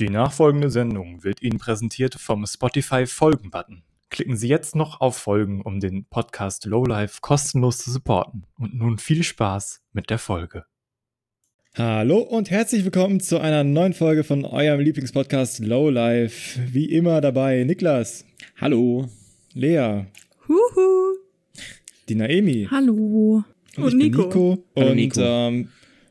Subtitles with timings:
[0.00, 3.82] Die nachfolgende Sendung wird Ihnen präsentiert vom Spotify Folgen-Button.
[4.08, 8.46] Klicken Sie jetzt noch auf Folgen, um den Podcast Lowlife kostenlos zu supporten.
[8.58, 10.64] Und nun viel Spaß mit der Folge.
[11.76, 16.58] Hallo und herzlich willkommen zu einer neuen Folge von eurem Lieblingspodcast Lowlife.
[16.72, 18.24] Wie immer dabei Niklas.
[18.58, 19.06] Hallo.
[19.52, 20.06] Lea.
[20.48, 21.18] Huhu.
[22.08, 22.68] Die Naemi.
[22.70, 23.44] Hallo.
[23.76, 24.22] Und, Und ich Nico.
[24.22, 24.64] bin Nico.
[24.76, 25.20] Hallo, und Nico.
[25.20, 25.68] Ähm,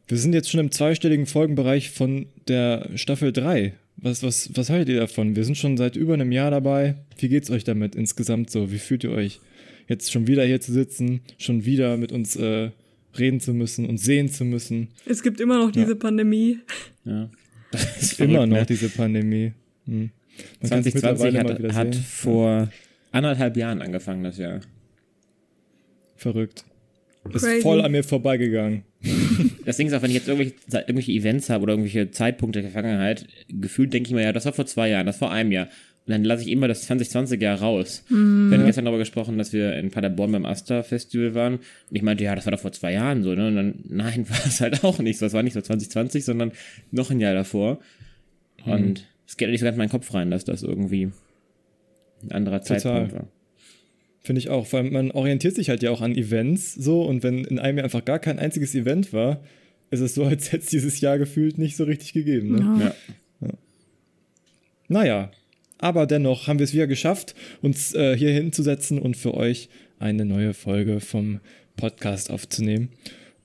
[0.10, 3.74] wir sind jetzt schon im zweistelligen Folgenbereich von der Staffel 3.
[3.98, 5.36] Was, was, was haltet ihr davon?
[5.36, 6.96] Wir sind schon seit über einem Jahr dabei.
[7.20, 8.72] Wie geht's euch damit insgesamt so?
[8.72, 9.40] Wie fühlt ihr euch?
[9.88, 12.72] Jetzt schon wieder hier zu sitzen, schon wieder mit uns äh,
[13.18, 14.90] reden zu müssen und sehen zu müssen.
[15.06, 16.60] Es gibt immer noch diese Pandemie.
[17.06, 17.30] Ja.
[17.72, 18.66] Das ist Immer verrückt, noch ne?
[18.66, 19.52] diese Pandemie.
[19.86, 20.10] Hm.
[20.60, 22.72] Man kann's 2020 mittlerweile mal hat, hat vor
[23.12, 24.62] anderthalb Jahren angefangen, das Jahr.
[26.16, 26.66] Verrückt.
[27.32, 27.62] Ist Crazy.
[27.62, 28.86] voll an mir vorbeigegangen.
[29.66, 32.72] Das Ding ist auch, wenn ich jetzt irgendwelche, irgendwelche Events habe oder irgendwelche Zeitpunkte der
[32.72, 35.52] Vergangenheit, gefühlt denke ich mir, ja, das war vor zwei Jahren, das war vor einem
[35.52, 35.68] Jahr.
[36.06, 38.04] Und dann lasse ich immer das 2020-Jahr raus.
[38.50, 41.56] Wir haben gestern darüber gesprochen, dass wir in Paderborn beim Asta-Festival waren.
[41.58, 43.48] Und ich meinte, ja, das war doch vor zwei Jahren so, ne?
[43.48, 45.28] Und dann, nein, war es halt auch nicht so.
[45.28, 46.52] Es war nicht so 2020, sondern
[46.90, 47.80] noch ein Jahr davor.
[48.66, 51.12] Und es geht nicht so ganz in meinen Kopf rein, dass das irgendwie
[52.24, 52.80] ein anderer Total.
[52.80, 53.28] Zeitpunkt war.
[54.30, 54.68] Finde ich auch.
[54.68, 57.80] Vor allem, man orientiert sich halt ja auch an Events so und wenn in einem
[57.80, 59.42] Jahr einfach gar kein einziges Event war,
[59.90, 62.52] ist es so, als hätte es dieses Jahr gefühlt nicht so richtig gegeben.
[62.52, 62.94] Ne?
[63.42, 63.48] Ja.
[63.48, 63.54] Ja.
[64.88, 65.32] Naja,
[65.80, 70.26] aber dennoch haben wir es wieder geschafft, uns äh, hier hinzusetzen und für euch eine
[70.26, 71.40] neue Folge vom
[71.76, 72.90] Podcast aufzunehmen.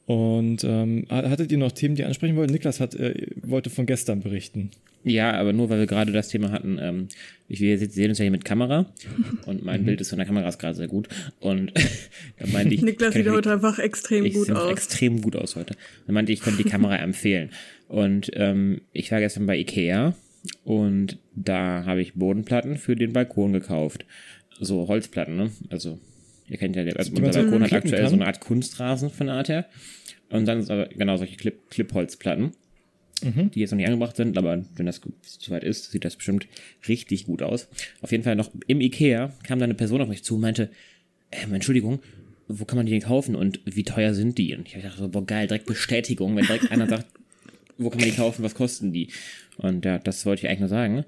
[0.05, 2.51] Und ähm, hattet ihr noch Themen, die ihr ansprechen wollt?
[2.51, 4.71] Niklas hat, äh, wollte von gestern berichten.
[5.05, 6.79] Ja, aber nur weil wir gerade das Thema hatten.
[6.81, 7.09] Ähm,
[7.47, 8.87] ich, wir sehen uns ja hier mit Kamera
[9.47, 11.09] und mein Bild ist von der Kamera ist gerade sehr gut.
[11.41, 11.73] Und
[12.39, 14.71] da meinte ich, Niklas sieht heute einfach extrem ich gut aus.
[14.71, 15.77] extrem gut aus heute.
[16.07, 17.51] Dann meinte ich, ich könnte die Kamera empfehlen.
[17.87, 20.15] Und ähm, ich war gestern bei Ikea
[20.65, 24.07] und da habe ich Bodenplatten für den Balkon gekauft.
[24.59, 25.51] So Holzplatten, ne?
[25.69, 25.99] Also,
[26.49, 28.11] ihr kennt ja, also unser Balkon hat aktuell kann?
[28.11, 29.67] so eine Art Kunstrasen von der Art her.
[30.31, 32.53] Und dann ist aber genau solche Clip, Clip-Holzplatten
[33.23, 36.47] die jetzt noch nicht angebracht sind, aber wenn das soweit ist, sieht das bestimmt
[36.89, 37.69] richtig gut aus.
[38.03, 40.71] Auf jeden Fall noch im Ikea kam da eine Person auf mich zu und meinte,
[41.33, 42.01] ähm, Entschuldigung,
[42.49, 44.55] wo kann man die denn kaufen und wie teuer sind die?
[44.55, 47.07] Und ich dachte so, boah geil, direkt Bestätigung, wenn direkt einer sagt,
[47.79, 49.09] wo kann man die kaufen, was kosten die?
[49.57, 51.05] Und ja, das wollte ich eigentlich nur sagen,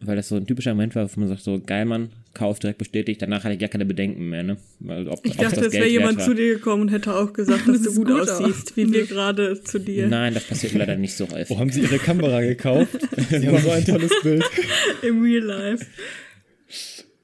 [0.00, 2.78] weil das so ein typischer Moment war, wo man sagt so, geil Mann, Kauf direkt
[2.78, 4.56] bestätigt, danach hatte ich gar keine Bedenken mehr, ne?
[4.80, 6.26] Weil, ob, Ich ob dachte, es wäre jemand war.
[6.26, 9.06] zu dir gekommen und hätte auch gesagt, dass Das du gut, gut aussiehst, wie wir
[9.06, 11.50] gerade zu dir Nein, das passiert leider nicht so häufig.
[11.50, 12.98] Wo haben sie ihre Kamera gekauft?
[13.30, 14.44] Sie haben so ein tolles Bild.
[15.02, 15.86] im Real Life.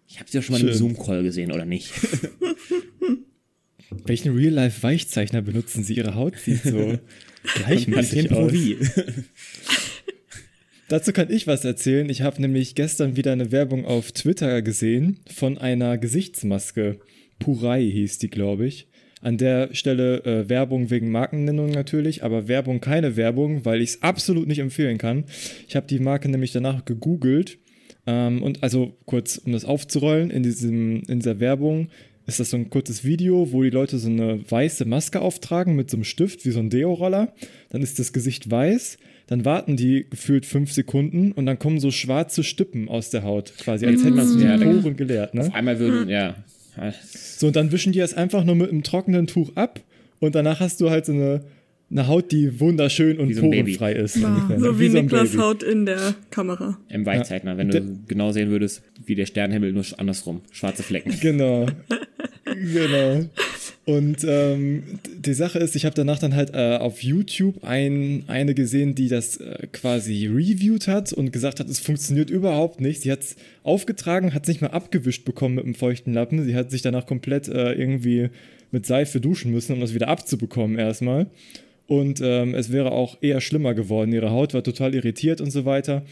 [0.09, 0.77] Ich habe sie doch schon mal im Schön.
[0.77, 1.93] Zoom-Call gesehen, oder nicht?
[4.06, 5.95] Welchen Real-Life-Weichzeichner benutzen sie?
[5.95, 6.99] Ihre Haut sieht so
[7.56, 8.53] gleichmäßig aus.
[10.92, 12.10] Dazu kann ich was erzählen.
[12.10, 16.98] Ich habe nämlich gestern wieder eine Werbung auf Twitter gesehen von einer Gesichtsmaske.
[17.38, 18.88] Purai hieß die, glaube ich.
[19.22, 24.03] An der Stelle äh, Werbung wegen Markennennung natürlich, aber Werbung keine Werbung, weil ich es
[24.03, 25.25] absolut nicht empfehlen kann.
[25.66, 27.56] Ich habe die Marke nämlich danach gegoogelt.
[28.06, 31.88] Ähm, und also kurz, um das aufzurollen, in, diesem, in dieser Werbung
[32.26, 35.88] ist das so ein kurzes Video, wo die Leute so eine weiße Maske auftragen mit
[35.88, 37.32] so einem Stift, wie so ein Deo-Roller.
[37.70, 38.98] Dann ist das Gesicht weiß.
[39.27, 43.53] Dann warten die gefühlt fünf Sekunden und dann kommen so schwarze Stippen aus der Haut,
[43.59, 45.34] quasi, als hätten sie die Poren geleert.
[45.34, 45.43] Ne?
[45.43, 46.34] Auf einmal würden, ja.
[47.15, 49.81] So, und dann wischen die das einfach nur mit einem trockenen Tuch ab
[50.21, 51.43] und danach hast du halt so eine,
[51.91, 54.16] eine Haut, die wunderschön und Wie so porenfrei ist.
[54.16, 54.65] Ja, ungefähr, ne?
[54.65, 55.43] so wie so ein Niklas Baby.
[55.43, 56.78] Haut in der Kamera.
[56.89, 60.41] Im Weichzeichner, wenn du genau sehen würdest, wie der Sternenhimmel, nur andersrum.
[60.50, 61.15] Schwarze Flecken.
[61.21, 61.66] Genau.
[62.44, 63.28] genau.
[63.84, 68.54] Und ähm, die Sache ist, ich habe danach dann halt äh, auf YouTube ein, eine
[68.54, 73.03] gesehen, die das äh, quasi reviewed hat und gesagt hat, es funktioniert überhaupt nicht.
[73.03, 76.44] Sie hat es aufgetragen, hat es nicht mal abgewischt bekommen mit einem feuchten Lappen.
[76.44, 78.31] Sie hat sich danach komplett äh, irgendwie
[78.71, 81.26] mit Seife duschen müssen, um das wieder abzubekommen erstmal.
[81.88, 84.12] Und ähm, es wäre auch eher schlimmer geworden.
[84.12, 86.03] Ihre Haut war total irritiert und so weiter.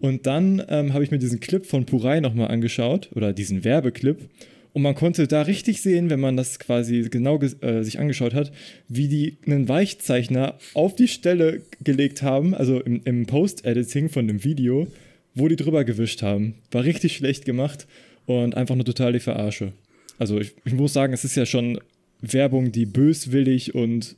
[0.00, 4.28] Und dann ähm, habe ich mir diesen Clip von Purai nochmal angeschaut, oder diesen Werbeclip.
[4.72, 8.52] Und man konnte da richtig sehen, wenn man das quasi genau äh, sich angeschaut hat,
[8.88, 14.44] wie die einen Weichzeichner auf die Stelle gelegt haben, also im, im Post-Editing von dem
[14.44, 14.86] Video,
[15.34, 16.54] wo die drüber gewischt haben.
[16.70, 17.86] War richtig schlecht gemacht
[18.26, 19.72] und einfach nur total die Verarsche.
[20.18, 21.80] Also ich, ich muss sagen, es ist ja schon
[22.20, 24.16] Werbung, die böswillig und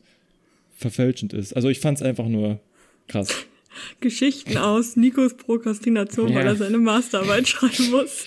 [0.76, 1.54] verfälschend ist.
[1.54, 2.60] Also ich fand es einfach nur
[3.08, 3.46] krass.
[4.00, 6.34] Geschichten aus Nikos Prokrastination, Ja.
[6.36, 8.26] weil er seine Masterarbeit schreiben muss.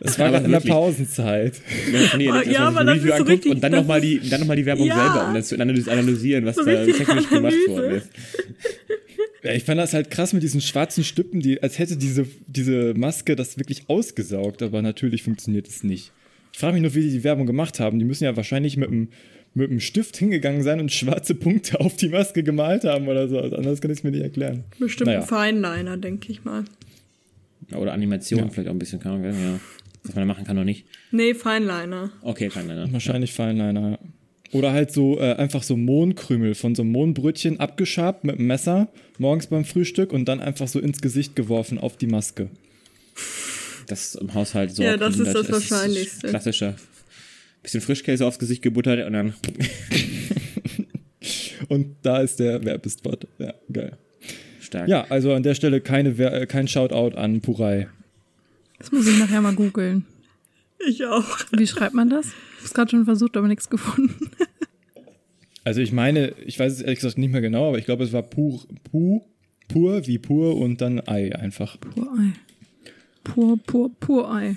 [0.00, 0.60] Es war gerade in der.
[0.60, 1.60] Pausenzeit.
[2.16, 4.20] Nee, man ja, aber das Review ist so anguckt richtig- und dann das nochmal die,
[4.28, 4.96] dann noch mal die Werbung Ja.
[5.12, 8.08] selber, um das zu analys- analysieren, was So da technisch gemacht worden ist.
[9.42, 12.94] Ja, ich fand das halt krass mit diesen schwarzen Stücken, die, als hätte diese, diese
[12.94, 16.12] Maske das wirklich ausgesaugt, aber natürlich funktioniert es nicht.
[16.52, 17.98] Ich frage mich nur, wie die die Werbung gemacht haben.
[17.98, 19.08] Die müssen ja wahrscheinlich mit einem
[19.54, 23.38] mit einem Stift hingegangen sein und schwarze Punkte auf die Maske gemalt haben oder so.
[23.38, 24.64] Also anders kann ich es mir nicht erklären.
[24.78, 25.20] Bestimmt Naja.
[25.20, 26.64] ein Feinliner, denke ich mal.
[27.74, 28.48] Oder Animation Ja.
[28.48, 29.60] vielleicht auch ein bisschen, kann man, ja.
[30.04, 30.84] Was man da machen kann oder nicht.
[31.12, 32.10] Nee, Feinliner.
[32.22, 32.92] Okay, kein Liner.
[32.92, 33.90] Wahrscheinlich Feinliner.
[33.92, 33.98] ja.
[34.50, 38.88] Oder halt so äh, einfach so Mohnkrümel von so einem Mohnbrötchen abgeschabt mit einem Messer
[39.18, 42.50] morgens beim Frühstück und dann einfach so ins Gesicht geworfen auf die Maske.
[43.86, 44.82] Das im Haushalt so.
[44.82, 46.28] Ja, das ist abgegliedert das Wahrscheinlichste.
[46.28, 46.74] Klassischer.
[47.62, 49.34] Bisschen Frischkäse aufs Gesicht gebuttert und dann.
[51.68, 53.28] Und da ist der Werbespot.
[53.38, 53.96] Ja, geil.
[54.60, 54.88] Stark.
[54.88, 57.88] Ja, also an der Stelle keine, Wer- äh, kein Shoutout an Purei.
[58.78, 60.04] Das muss ich nachher mal googeln.
[60.88, 61.24] Ich auch.
[61.52, 62.26] Wie schreibt man das?
[62.26, 64.30] Ich habe es gerade schon versucht, aber nichts gefunden.
[65.64, 68.12] Also ich meine, ich weiß es ehrlich gesagt nicht mehr genau, aber ich glaube, es
[68.12, 69.20] war pur, pu,
[69.68, 71.78] pur wie pur und dann Ei einfach.
[71.78, 72.32] Pur Ei.
[73.22, 74.56] Pur, pur, pur Ei.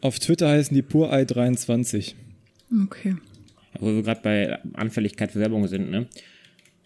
[0.00, 2.14] Auf Twitter heißen die Purei 23.
[2.84, 3.16] Okay.
[3.78, 6.06] Wo wir gerade bei Anfälligkeit für Werbung sind, ne?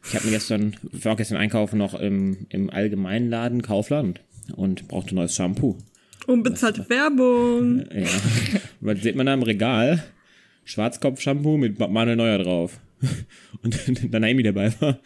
[0.06, 4.20] Ich habe mir gestern, ich war gestern einkaufen noch im, im Allgemeinladen Kaufland
[4.54, 5.78] und brauchte neues Shampoo.
[6.26, 7.84] Unbezahlte Werbung.
[7.94, 8.08] Ja.
[8.80, 10.04] Was sieht man da im Regal?
[10.64, 12.80] Schwarzkopf-Shampoo mit Manuel Neuer drauf.
[13.62, 13.78] Und
[14.10, 14.98] da Naomi dabei war,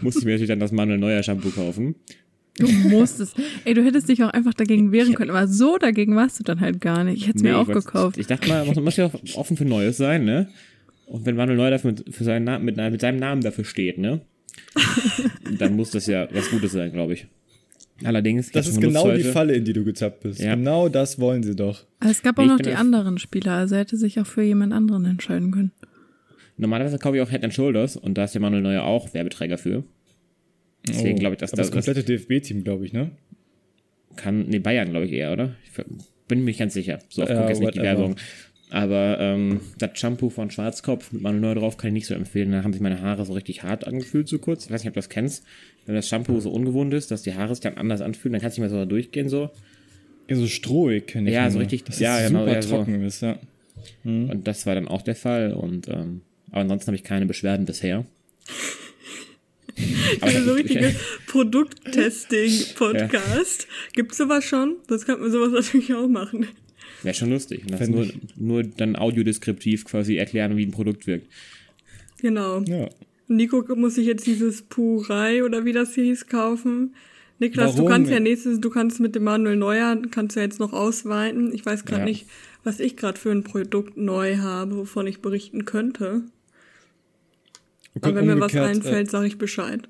[0.00, 1.94] musste ich mir natürlich dann das Manuel Neuer Shampoo kaufen.
[2.58, 3.34] Du musstest.
[3.64, 6.60] Ey, du hättest dich auch einfach dagegen wehren können, aber so dagegen warst du dann
[6.60, 7.16] halt gar nicht.
[7.22, 8.18] Ich hätte es mir auch ich gekauft.
[8.18, 10.48] Ich dachte mal, man muss ja auch offen für Neues sein, ne?
[11.06, 13.98] Und wenn Manuel Neuer dafür mit, für seinen Namen, mit, mit seinem Namen dafür steht,
[13.98, 14.20] ne?
[15.58, 17.26] dann muss das ja was Gutes sein, glaube ich.
[18.04, 19.32] Allerdings, Das ist genau benutzt die heute.
[19.32, 20.40] Falle, in die du gezappt bist.
[20.40, 20.54] Ja.
[20.54, 21.84] Genau das wollen sie doch.
[22.00, 24.26] Aber es gab auch Nee, noch die ja- anderen Spieler, also er hätte sich auch
[24.26, 25.72] für jemand anderen entscheiden können.
[26.56, 29.56] Normalerweise kaufe ich auch Head and Shoulders und da ist der Manuel Neuer auch Werbeträger
[29.58, 29.84] für.
[30.88, 33.10] Deswegen glaube ich, dass Oh, das, das komplette DFB-Team, glaube ich, ne?
[34.16, 35.54] kann, nee, Bayern, glaube ich eher, oder?
[35.64, 35.72] Ich
[36.28, 36.98] bin mir nicht ganz sicher.
[37.08, 37.80] So oft gucke ich jetzt nicht die.
[37.82, 38.16] Werbung.
[38.70, 42.52] Aber ähm, das Shampoo von Schwarzkopf mit Manuel drauf kann ich nicht so empfehlen.
[42.52, 44.64] Da haben sich meine Haare so richtig hart angefühlt, so kurz.
[44.66, 45.44] Ich weiß nicht, ob du das kennst.
[45.86, 48.56] Wenn das Shampoo so ungewohnt ist, dass die Haare sich dann anders anfühlen, dann kannst
[48.56, 49.50] du nicht mehr so durchgehen, so.
[50.28, 52.76] Ja, so strohig kenne ich Ja, so richtig- Dass ja, es genau, super ja, so.
[52.76, 53.38] trocken ist, ja.
[54.04, 55.52] Und das war dann auch der Fall.
[55.52, 58.04] Und ähm, aber ansonsten habe ich keine Beschwerden bisher.
[60.20, 60.94] Also so ich- ich- richtige
[61.26, 63.66] Produkttesting-Podcast.
[63.94, 64.76] Gibt's sowas schon?
[64.88, 66.46] Das könnte man sowas natürlich auch machen.
[67.02, 67.62] Wäre schon lustig.
[67.64, 71.26] Und das nur, nur dann audiodeskriptiv quasi erklären, wie ein Produkt wirkt.
[72.20, 72.60] Genau.
[72.62, 72.88] ja.
[73.28, 76.94] Nico muss sich jetzt dieses Purei oder wie das hieß kaufen.
[77.38, 77.90] Niklas, du Warum?
[77.90, 81.52] kannst ja nächstes, du kannst mit dem Manuel Neuer, kannst ja jetzt noch ausweiten.
[81.54, 82.06] Ich weiß gerade Ja.
[82.06, 82.26] nicht,
[82.62, 86.22] was ich gerade für ein Produkt neu habe, wovon ich berichten könnte.
[88.00, 89.82] Könnten wenn mir was umgekehrt, einfällt, sage ich Bescheid.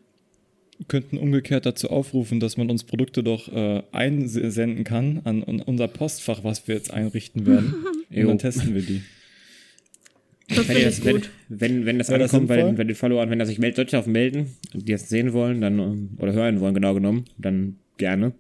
[0.81, 5.61] Äh, könnten umgekehrt dazu aufrufen, dass man uns Produkte doch äh, einsenden kann an, an
[5.61, 7.75] unser Postfach, was wir jetzt einrichten werden.
[8.11, 9.03] Und dann testen wir die.
[10.49, 11.31] Das Wenn, das, wenn, gut.
[11.49, 12.85] wenn, wenn das Wäre das ankommt bei den, sinnvoll?
[12.85, 15.79] bei den Followern, wenn das sich meldet, sollte auf melden, die das sehen wollen, dann,
[15.79, 18.33] ähm, oder hören wollen, genau genommen, dann gerne.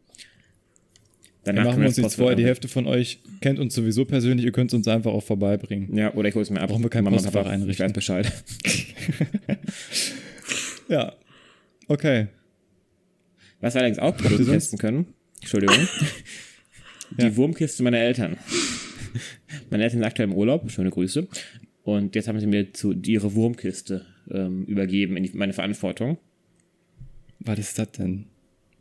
[1.44, 2.36] Dann Danach machen wir uns nichts vorher.
[2.36, 4.46] Die Hälfte von euch kennt uns sowieso persönlich.
[4.46, 5.96] Ihr könnt es uns einfach auch vorbeibringen.
[5.96, 6.70] Ja, oder ich hole es mir ab.
[6.70, 7.86] Brauchen wir kein Mama, Postfach Papa, Ich einrichten.
[7.86, 8.32] weiß Bescheid.
[10.88, 11.14] Ja.
[11.88, 12.26] Okay.
[13.60, 15.06] Was wir allerdings auch Produkte testen können,
[15.40, 15.76] Entschuldigung,
[17.18, 17.36] die Ja.
[17.36, 18.36] Wurmkiste meiner Eltern.
[19.70, 21.26] Meine Eltern sind aktuell im Urlaub, schöne Grüße.
[21.84, 26.18] Und jetzt haben sie mir zu, ihre Wurmkiste ähm, übergeben in die, meine Verantwortung.
[27.40, 28.26] Was ist das denn?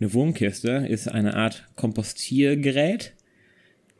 [0.01, 3.13] Eine Wurmkiste ist eine Art Kompostiergerät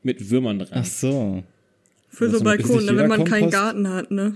[0.02, 0.70] mit Würmern dran.
[0.82, 1.44] Ach so.
[2.10, 4.36] Für Also so nicht Balkone, wenn man keinen Kompost- Garten hat, ne?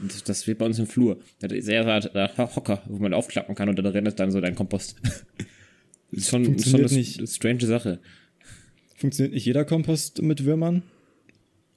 [0.00, 1.18] Das, das wird bei uns im Flur.
[1.40, 4.30] Das ist eher so Art Hocker, wo man aufklappen kann und da drin ist dann
[4.30, 4.96] so dein Kompost.
[5.02, 5.24] Das
[6.12, 7.28] ist schon, schon Funktioniert eine, nicht.
[7.28, 7.98] strange Sache.
[8.96, 10.82] Funktioniert nicht jeder Kompost mit Würmern?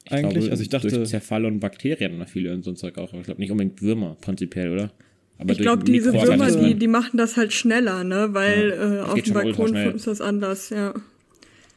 [0.08, 0.34] Eigentlich?
[0.42, 3.10] glaube, also ich dachte, Durch Zerfall und Bakterien und viele und so ein Zeug auch.
[3.10, 4.92] Aber Ich glaube nicht unbedingt Würmer, prinzipiell, oder?
[5.38, 8.30] Aber Ich glaube, diese Würmer, die, die machen das halt schneller, ne?
[8.32, 10.94] Weil äh, auf dem Balkon ist das anders, ja.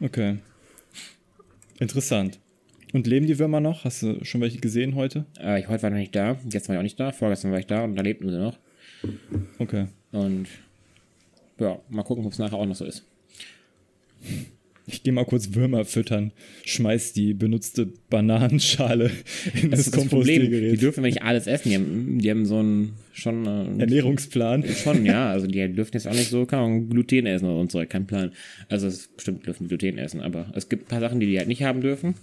[0.00, 0.38] okay.
[1.78, 2.38] Interessant.
[2.92, 3.84] Und leben die Würmer noch?
[3.84, 5.26] Hast du schon welche gesehen heute?
[5.38, 7.58] Äh, ich, heute war noch nicht da, gestern war ich auch nicht da, vorgestern war
[7.58, 8.58] ich da und da lebten sie noch.
[9.58, 9.86] Okay.
[10.12, 10.48] Und
[11.58, 13.04] ja, mal gucken, ob es nachher auch noch so ist.
[14.90, 16.32] Ich gehe mal kurz Würmer füttern,
[16.64, 19.10] schmeiß die benutzte Bananenschale
[19.54, 20.24] in das, Das Problem.
[20.42, 20.80] Die Kompostiergerät.
[20.80, 21.68] dürfen nicht alles essen.
[21.68, 24.64] Die haben, die haben so einen schon äh, Ernährungsplan.
[24.64, 25.30] Schon, ja.
[25.38, 28.32] Also die dürfen jetzt auch nicht so Ahnung, Gluten essen oder so kein Plan.
[28.68, 31.38] Also es bestimmt dürfen die Gluten essen, aber es gibt ein paar Sachen, die die
[31.38, 32.14] halt nicht haben dürfen.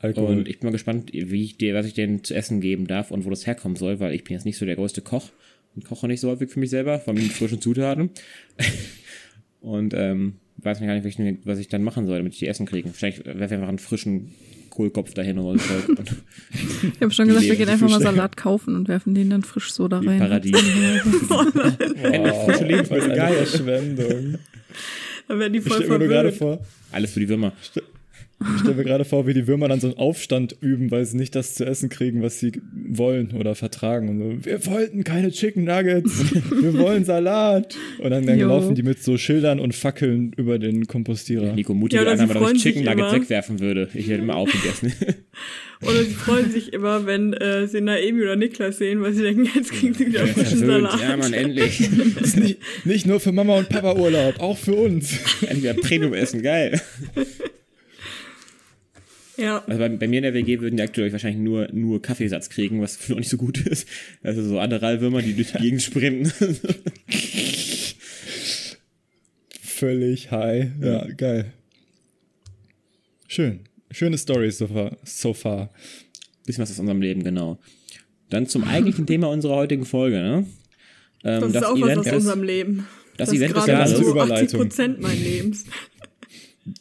[0.00, 0.36] Alkohol.
[0.36, 3.10] Und ich bin mal gespannt, wie ich dir, was ich denen zu essen geben darf
[3.10, 5.30] und wo das herkommen soll, weil ich bin jetzt nicht so der größte Koch
[5.76, 8.10] Ich koche nicht so häufig für mich selber, vor allem mit frischen Zutaten.
[9.62, 12.38] Und ähm, weiß mir gar nicht, was ich, was ich dann machen soll, damit ich
[12.38, 12.88] die Essen kriege.
[12.88, 14.32] Wahrscheinlich werfe ich einfach einen frischen
[14.70, 15.74] Kohlkopf dahin oder so.
[16.94, 18.00] Ich habe schon gesagt, wir gehen einfach mal.
[18.00, 20.18] Salat kaufen und werfen den dann frisch so da rein.
[20.18, 20.52] Paradies.
[22.02, 23.32] Endlich frische Lebensmittel, Eine geil.
[23.46, 24.38] Verschwendung.
[25.28, 26.60] Dann werden die Ich voll stelle mir nur gerade verwirrt.
[26.60, 27.52] vor, Alles für die Würmer.
[28.54, 31.16] Ich stelle mir gerade vor, wie die Würmer dann so einen Aufstand üben, weil sie
[31.16, 32.52] nicht das zu essen kriegen, was sie
[32.88, 34.08] wollen oder vertragen.
[34.08, 36.24] Und so, wir wollten keine Chicken Nuggets,
[36.62, 37.76] wir wollen Salat.
[37.98, 41.52] Und dann, dann laufen die mit so Schildern und Fackeln über den Kompostierer.
[41.54, 43.12] Nico mutige Ja, Annahme, dass ich Chicken Nuggets immer.
[43.22, 43.88] wegwerfen würde.
[43.94, 44.92] Ich hätte immer aufgegessen.
[45.82, 49.48] Oder sie freuen sich immer, wenn äh, sie Naemi oder Niklas sehen, weil sie denken,
[49.54, 50.90] jetzt kriegen sie wieder frischen Verwöhnt.
[50.90, 51.00] Salat.
[51.00, 51.80] Ja, Mann, endlich.
[52.22, 55.12] ist nicht, nicht nur für Mama und Papa Urlaub, auch für uns.
[55.42, 56.80] endlich wieder Premium essen, geil.
[59.36, 62.50] Ja, Also bei, bei mir in der WG würden die aktuell wahrscheinlich nur, nur Kaffeesatz
[62.50, 63.88] kriegen, was noch nicht so gut ist.
[64.22, 66.32] Also so Adderallwürmer, die durch die Gegend sprinten.
[69.60, 70.68] Völlig high.
[70.80, 71.52] Ja, geil.
[73.26, 73.60] Schön.
[73.90, 74.96] Schöne Story so far.
[75.04, 75.70] So far.
[76.46, 77.58] Bisschen was aus unserem Leben, genau.
[78.30, 80.46] Dann zum eigentlichen Thema unserer heutigen Folge, ne?
[81.24, 82.86] Ähm, das, ist auch was aus ist- unserem Leben.
[83.16, 84.60] das ist Event des gerade so 80 Überleitung.
[84.60, 85.64] Prozent mein Lebens.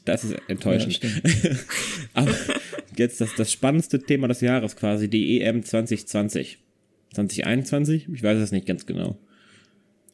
[0.05, 0.93] Das ist Ja, enttäuschend.
[0.93, 1.21] stimmt.
[2.13, 2.33] Aber
[2.97, 6.59] jetzt das, das spannendste Thema des Jahres quasi, die EM 2020.
[7.13, 8.07] 2021?
[8.13, 9.17] Ich weiß es nicht ganz genau.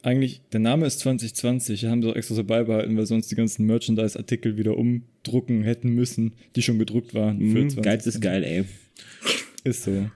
[0.01, 3.65] Eigentlich, der Name ist 2020, haben sie auch extra so beibehalten, weil sonst die ganzen
[3.65, 7.37] Merchandise-Artikel wieder umdrucken hätten müssen, die schon gedruckt waren.
[7.37, 7.83] für Mhm, 2020.
[7.83, 8.63] Geiz ist geil, ey.
[9.65, 10.09] Ist so.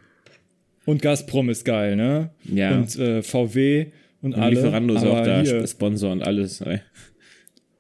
[0.85, 2.31] Und Gazprom ist geil, ne?
[2.45, 2.77] Ja.
[2.77, 3.87] Und äh, VW
[4.21, 4.55] und, Und alle.
[4.55, 5.67] Lieferando ist auch da, Hier.
[5.67, 6.61] Sponsor und alles.
[6.61, 6.79] ey.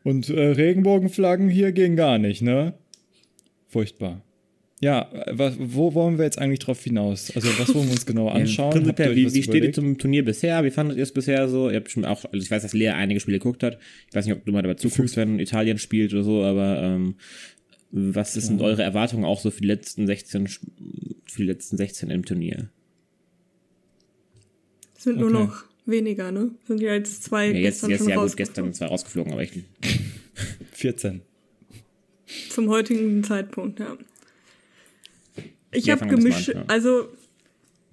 [0.03, 2.73] Und äh, Regenbogenflaggen hier gehen gar nicht, ne?
[3.67, 4.21] Furchtbar.
[4.81, 7.31] Ja, äh, was, wo wollen wir jetzt eigentlich drauf hinaus?
[7.35, 8.71] Also, was wollen wir uns genau anschauen?
[8.71, 10.63] Prinzipiell, euch wie, wie steht ihr zum Turnier bisher?
[10.65, 11.69] Wie fandet ihr es bisher so?
[11.69, 13.79] Ihr habt bestimmt auch, also ich weiß, dass Lea einige Spiele geguckt hat.
[14.09, 17.15] Ich weiß nicht, ob du mal dabei zuguckst, wenn Italien spielt oder so, aber ähm,
[17.91, 20.67] was sind eure Erwartungen auch so für die letzten 16, Sp-
[21.27, 22.69] für die letzten 16 im Turnier?
[24.97, 25.43] Es sind nur Okay.
[25.43, 26.51] noch weniger, ne?
[26.67, 28.53] Sind ja jetzt zwei Ja, jetzt, gestern jetzt schon ja gut, rausgeflogen.
[28.53, 29.51] gestern zwei rausgeflogen, aber ich,
[30.73, 31.21] 14.
[32.49, 33.97] Zum heutigen Zeitpunkt, ja.
[35.71, 36.63] Ich Ja, habe gemischt, an, ja.
[36.67, 37.07] also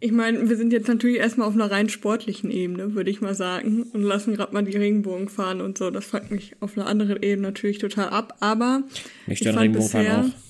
[0.02, 3.34] ich meine, wir sind jetzt natürlich erstmal auf einer rein sportlichen Ebene, würde ich mal
[3.34, 5.90] sagen, und lassen gerade mal die Regenbogen fahren und so.
[5.90, 8.82] Das fuckt mich auf einer anderen Ebene natürlich total ab, aber
[9.26, 10.49] mich ich stören fand Regenbogenfahren bisher, auch.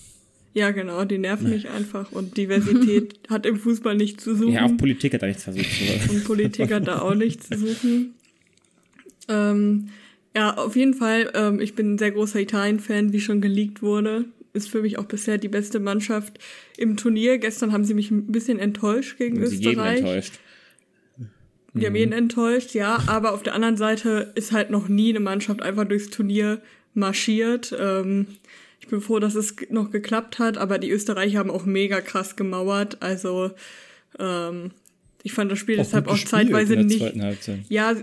[0.55, 4.53] Ja genau, die nerven mich einfach und Diversität hat im Fußball nichts zu suchen.
[4.53, 5.67] Ja, auch Politik hat da nichts versucht.
[6.11, 8.15] Und Politik hat da auch nichts zu suchen.
[9.29, 9.89] Ähm,
[10.35, 14.27] ja, auf jeden Fall, ähm, ich bin ein sehr großer Italien-Fan, wie schon geleakt wurde.
[14.53, 16.39] Ist für mich auch bisher die beste Mannschaft
[16.77, 17.39] im Turnier.
[17.39, 19.99] Gestern haben sie mich ein bisschen enttäuscht gegen Sie jeden Österreich.
[19.99, 20.41] enttäuscht.
[21.73, 25.21] Die haben jeden enttäuscht, ja, aber auf der anderen Seite ist halt noch nie eine
[25.21, 26.61] Mannschaft einfach durchs Turnier
[26.95, 27.73] marschiert.
[27.79, 28.27] Ähm,
[28.81, 32.35] ich bin froh, dass es noch geklappt hat, aber die Österreicher haben auch mega krass
[32.35, 33.01] gemauert.
[33.01, 33.51] Also
[34.19, 34.73] ähm,
[35.23, 37.15] ich fand das Spiel deshalb gut auch zeitweise nicht.
[37.69, 37.95] Ja,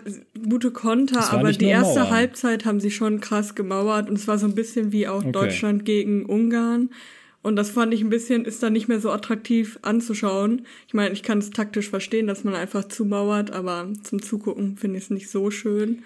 [0.47, 2.11] gute Konter, aber die erste Mauern.
[2.11, 5.31] Halbzeit haben sie schon krass gemauert und es war so ein bisschen wie auch Okay.
[5.31, 6.89] Deutschland gegen Ungarn.
[7.41, 10.65] Und das fand ich ein bisschen, ist dann nicht mehr so attraktiv anzuschauen.
[10.87, 14.97] Ich meine, ich kann es taktisch verstehen, dass man einfach zumauert, aber zum Zugucken finde
[14.97, 16.03] ich es nicht so schön.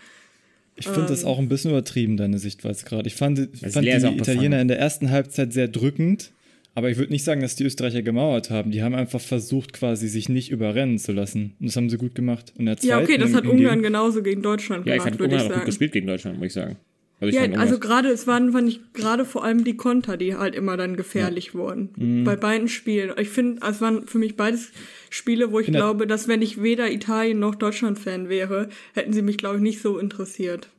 [0.76, 3.08] Ich finde das auch ein bisschen übertrieben, deine Sichtweise gerade.
[3.08, 4.18] Ich fand, fand die befangen.
[4.18, 6.32] Italiener in der ersten Halbzeit sehr drückend,
[6.74, 8.72] aber ich würde nicht sagen, dass die Österreicher gemauert haben.
[8.72, 11.54] Die haben einfach versucht, quasi sich nicht überrennen zu lassen.
[11.60, 12.54] Und das haben sie gut gemacht.
[12.56, 15.20] Und in der Ja, okay, das hat Ungarn genauso gegen Deutschland Ja, ich gemacht, fand
[15.20, 15.66] würde Ungarn ich auch gut sagen.
[15.66, 16.78] gespielt gegen Deutschland, muss ich sagen.
[17.22, 20.76] Ja, also gerade, es waren, fand ich, gerade vor allem die Konter, die halt immer
[20.76, 21.90] dann gefährlich wurden.
[21.96, 22.24] Mhm.
[22.24, 23.14] Bei beiden Spielen.
[23.20, 24.72] Ich finde, es waren für mich beides
[25.12, 29.14] Spiele, wo ich In der- glaube, dass wenn ich weder Italien noch Deutschland-Fan wäre, hätten
[29.14, 30.70] sie mich, glaube ich, nicht so interessiert.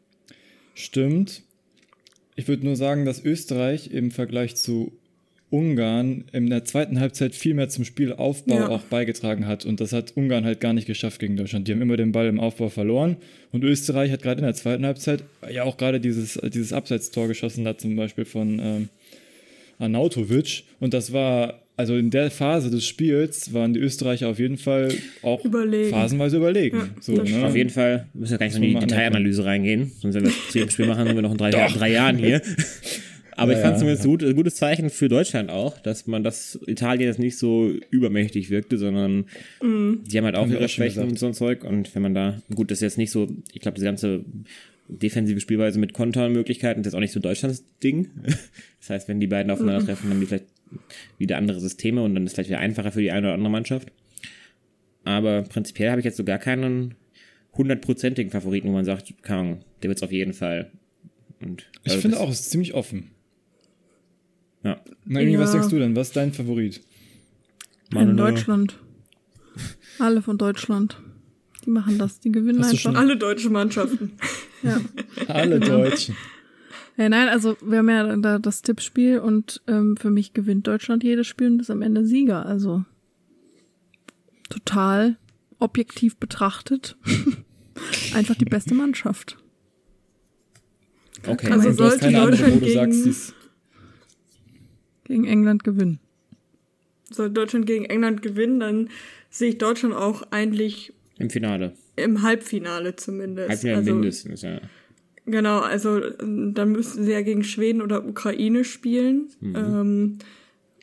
[0.74, 1.42] Stimmt.
[2.34, 4.92] Ich würde nur sagen, dass Österreich im Vergleich zu
[5.52, 8.68] Ungarn in der zweiten Halbzeit viel mehr zum Spielaufbau Ja.
[8.68, 9.64] auch beigetragen hat.
[9.66, 11.68] Und das hat Ungarn halt gar nicht geschafft gegen Deutschland.
[11.68, 13.16] Die haben immer den Ball im Aufbau verloren.
[13.52, 17.64] Und Österreich hat gerade in der zweiten Halbzeit ja auch gerade dieses, dieses Abseitstor geschossen,
[17.64, 18.88] da zum Beispiel von ähm,
[19.78, 20.64] Arnautovic.
[20.80, 24.92] Und das war, also in der Phase des Spiels waren die Österreicher auf jeden Fall
[25.22, 25.90] auch Überlegen.
[25.90, 26.76] phasenweise überlegen.
[26.78, 27.44] Ja, so, ne?
[27.46, 29.92] Auf jeden Fall müssen wir gar nicht so in die Detailanalyse reingehen.
[30.00, 32.16] Sonst, wenn wir das zu jedem Spiel machen, sind wir noch in drei, drei Jahren
[32.16, 32.40] hier.
[33.36, 34.10] Aber Ja, ich fand ja, zumindest ja.
[34.10, 38.50] gut, ein gutes Zeichen für Deutschland auch, dass man das Italien jetzt nicht so übermächtig
[38.50, 39.26] wirkte, sondern
[39.62, 41.10] die haben halt auch Haben ihre Schwächen gesagt.
[41.10, 41.64] und so ein Zeug.
[41.64, 44.24] Und wenn man da, gut, das ist jetzt nicht so, ich glaube, diese ganze
[44.88, 48.10] defensive Spielweise mit Kontermöglichkeiten ist jetzt auch nicht so Deutschlands Ding.
[48.80, 50.46] Das heißt, wenn die beiden aufeinandertreffen, haben die vielleicht
[51.16, 53.50] wieder andere Systeme und dann ist es vielleicht wieder einfacher für die eine oder andere
[53.52, 53.92] Mannschaft.
[55.04, 56.94] Aber prinzipiell habe ich jetzt so gar keinen
[57.56, 60.70] hundertprozentigen Favoriten, wo man sagt, keine Ahnung, der wird's auf jeden Fall.
[61.40, 63.10] Und, Ich also finde das- auch, es ist ziemlich offen.
[64.62, 64.80] Ja.
[65.04, 65.52] Na, was Ja.
[65.58, 65.96] denkst du denn?
[65.96, 66.80] Was ist dein Favorit?
[67.94, 68.78] In Deutschland.
[69.98, 70.96] Alle von Deutschland.
[71.64, 72.20] Die machen das.
[72.20, 72.78] Die gewinnen einfach.
[72.78, 74.12] schon- Alle deutschen Mannschaften.
[74.64, 74.80] Ja.
[75.26, 76.14] Alle Deutschen.
[76.96, 81.02] ja, nein, also wir haben ja da das Tippspiel und ähm, für mich gewinnt Deutschland
[81.02, 82.46] jedes Spiel und ist am Ende Sieger.
[82.46, 82.84] Also
[84.48, 85.16] total
[85.58, 86.96] objektiv betrachtet.
[88.14, 89.36] einfach die beste Mannschaft.
[91.26, 91.50] Okay.
[91.50, 93.41] Also Und du hast sollte keine andere, wo Deutschland du sagst, gegen-
[95.12, 95.98] Gegen England gewinnen.
[97.10, 98.88] Soll Deutschland gegen England gewinnen, dann
[99.28, 101.74] sehe ich Deutschland auch eigentlich Im Finale.
[101.96, 103.50] im Halbfinale zumindest.
[103.50, 104.60] Halbfinale also, mindestens, ja.
[105.26, 109.28] Genau, also ähm, dann müssten sie ja gegen Schweden oder Ukraine spielen.
[109.42, 110.18] Ähm,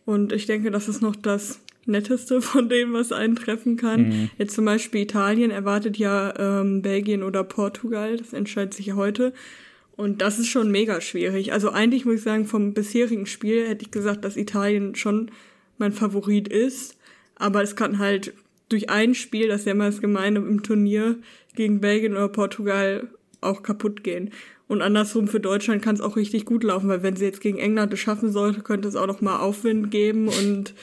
[0.05, 4.29] und ich denke, das ist noch das Netteste von dem, was eintreffen kann.
[4.37, 8.17] Jetzt zum Beispiel Italien erwartet ja ähm, Belgien oder Portugal.
[8.17, 9.33] Das entscheidet sich ja heute.
[9.99, 11.51] Und das ist schon mega schwierig.
[11.51, 15.29] Also eigentlich muss ich sagen, vom bisherigen Spiel hätte ich gesagt, dass Italien schon
[15.77, 16.97] mein Favorit ist.
[17.35, 18.33] Aber es kann halt
[18.69, 21.17] durch ein Spiel, das ist ja immer das Gemeine im Turnier,
[21.53, 23.09] gegen Belgien oder Portugal
[23.41, 24.31] auch kaputt gehen.
[24.69, 27.57] Und andersrum für Deutschland kann es auch richtig gut laufen, weil wenn sie jetzt gegen
[27.57, 30.75] England es schaffen sollte, könnte es auch noch mal Aufwind geben und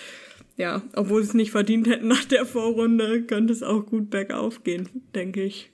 [0.58, 4.62] ja, obwohl sie es nicht verdient hätten nach der Vorrunde, könnte es auch gut bergauf
[4.62, 5.70] gehen, denke ich.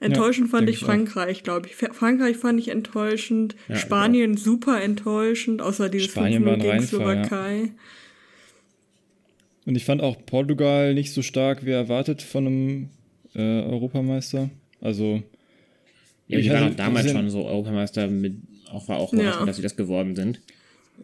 [0.00, 0.86] Enttäuschend fand denke ich auch.
[0.86, 1.76] Frankreich, glaube ich.
[1.76, 6.60] Fra- Frankreich fand ich enttäuschend, Ja, Spanien super enttäuschend, außer dieses Spanien war 5-0 ein
[6.60, 7.24] gegen Reinfall, ja.
[7.26, 7.70] Slowakei.
[9.66, 12.88] Und ich fand auch Portugal nicht so stark wie erwartet von einem
[13.34, 14.50] äh, Europameister.
[14.80, 15.22] Also,
[16.28, 18.34] Ja, Ich die waren hatte auch damals gesehen- schon so Europameister mit,
[18.72, 19.20] auch war auch Ja.
[19.20, 20.40] überraschend, dass sie das geworden sind.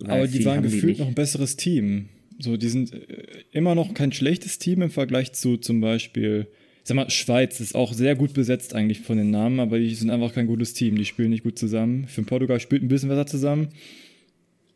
[0.05, 1.01] Aber die waren gefühlt nicht.
[1.01, 2.09] noch ein besseres Team.
[2.39, 6.47] So, die sind äh, immer noch kein schlechtes Team im Vergleich zu zum Beispiel,
[6.87, 9.93] ich sag mal, Schweiz ist auch sehr gut besetzt eigentlich von den Namen, aber die
[9.93, 10.95] sind einfach kein gutes Team.
[10.95, 12.07] Die spielen nicht gut zusammen.
[12.07, 13.71] Für Portugal spielt ein bisschen besser zusammen.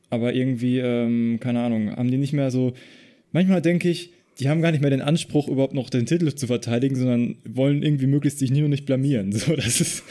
[0.08, 2.72] Aber irgendwie, ähm, keine Ahnung, haben die nicht mehr so.
[3.30, 6.48] Manchmal denke ich, die haben gar nicht mehr den Anspruch, überhaupt noch den Titel zu
[6.48, 9.30] verteidigen, sondern wollen irgendwie möglichst sich nie und nicht blamieren.
[9.38, 10.02] So, das ist.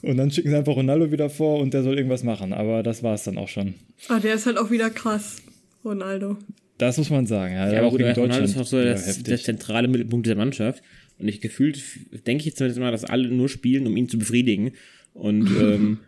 [0.00, 2.54] Und dann schicken sie einfach Ronaldo wieder vor und der soll irgendwas machen.
[2.54, 3.74] Aber das war es dann auch schon.
[4.08, 5.42] Ah, der ist halt auch wieder krass,
[5.84, 6.38] Ronaldo.
[6.78, 7.54] Das muss man sagen.
[7.54, 8.50] Ja, Ja, aber auch gut, gegen Ronaldo Deutschland.
[8.50, 9.24] ist auch so heftig.
[9.24, 10.82] der zentrale Mittelpunkt dieser Mannschaft.
[11.18, 11.80] Und ich gefühlt
[12.26, 14.72] denke ich zumindest immer, dass alle nur spielen, um ihn zu befriedigen.
[15.14, 15.98] Und ähm,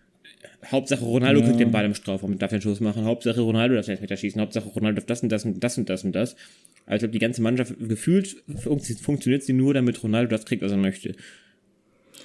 [0.67, 1.47] Hauptsache Ronaldo Ja.
[1.47, 3.05] kriegt den Ball im Strafraum und darf den Schuss machen.
[3.05, 4.41] Hauptsache Ronaldo darf den Elfmeter schießen.
[4.41, 6.35] Hauptsache Ronaldo darf das und das und das und das und das.
[6.87, 10.63] Also ich glaube, die ganze Mannschaft gefühlt fun funktioniert sie nur, damit Ronaldo das kriegt,
[10.63, 11.15] was er möchte.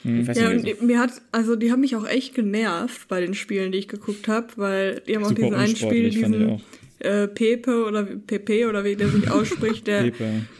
[0.03, 0.65] Weiß Ja, und also.
[0.65, 3.87] die- mir hat, also die haben mich auch echt genervt bei den Spielen, die ich
[3.87, 6.61] geguckt habe, weil die haben auch Super diesen einen Spiel, unsportlich, fand ich diesen auch.
[7.03, 10.11] Äh, Pepe oder wie- Pepe oder wie der sich ausspricht, der,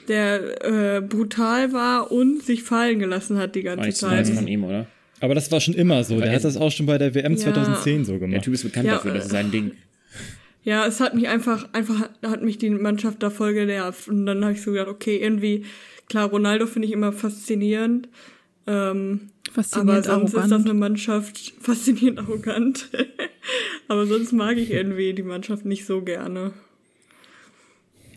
[0.08, 4.12] der äh, brutal war und sich fallen gelassen hat die ganze Zeit.
[4.28, 4.88] nice von ihm, oder?
[5.20, 6.18] Aber das war schon immer so.
[6.20, 7.38] Der er- hat das auch schon bei der WM Ja.
[7.38, 8.44] 2010 so Der gemacht.
[8.44, 9.72] Typ ist bekannt Ja, dafür, das ist sein Ding.
[10.64, 14.08] Ja, es hat mich einfach, einfach hat mich die Mannschaft da voll genervt.
[14.08, 15.66] Und dann habe ich so gedacht, okay, irgendwie,
[16.08, 18.10] klar, Ronaldo finde ich immer faszinierend.
[18.68, 20.70] Ähm, aber Faszinierend sonst ist das arrogant.
[20.70, 22.90] eine Mannschaft faszinierend arrogant.
[23.88, 26.54] aber sonst mag ich irgendwie die Mannschaft nicht so gerne.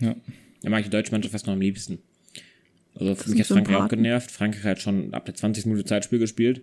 [0.01, 0.15] Ja.
[0.63, 1.99] Da mag ich die deutsche Mannschaft fast noch am liebsten.
[2.95, 4.31] Also für mich hat Frankreich auch genervt.
[4.31, 5.67] Frankreich hat schon ab der 20.
[5.67, 6.63] Minute Zeitspiel gespielt.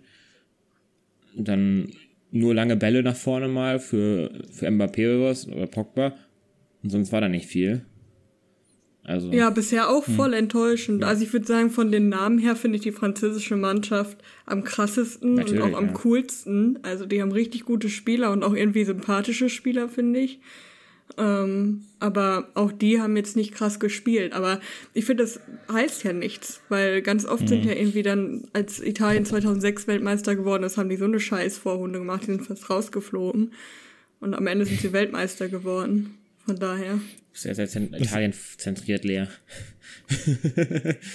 [1.36, 1.92] Und dann
[2.30, 6.14] nur lange Bälle nach vorne mal für, für Mbappé oder was, oder Pogba.
[6.82, 7.84] Und sonst war da nicht viel.
[9.04, 10.14] Also, Ja, bisher auch Hm.
[10.14, 11.02] voll enttäuschend.
[11.02, 15.34] Also ich würde sagen, von den Namen her finde ich die französische Mannschaft am krassesten
[15.34, 15.92] Natürlich, und auch am ja.
[15.92, 16.78] coolsten.
[16.82, 20.38] Also die haben richtig gute Spieler und auch irgendwie sympathische Spieler, finde ich.
[21.18, 24.32] Ähm, aber auch die haben jetzt nicht krass gespielt.
[24.32, 24.60] Aber
[24.94, 27.48] ich finde, das heißt ja nichts, weil ganz oft Mhm.
[27.48, 31.58] sind ja irgendwie dann, als Italien 2006 Weltmeister geworden ist, haben die so eine scheiß
[31.58, 33.52] Vorrunde gemacht, die sind fast rausgeflogen.
[34.20, 36.14] Und am Ende sind sie Weltmeister geworden.
[36.46, 37.00] Von daher.
[37.32, 39.28] sehr, sehr zent Italien zentriert leer.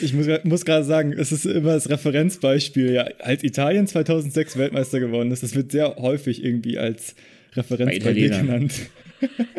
[0.02, 2.92] Ich muss, muss gerade sagen, es ist immer das Referenzbeispiel.
[2.94, 7.16] Ja, als Italien 2006 Weltmeister geworden ist, das wird sehr häufig irgendwie als
[7.54, 8.74] Referenzbeispiel genannt.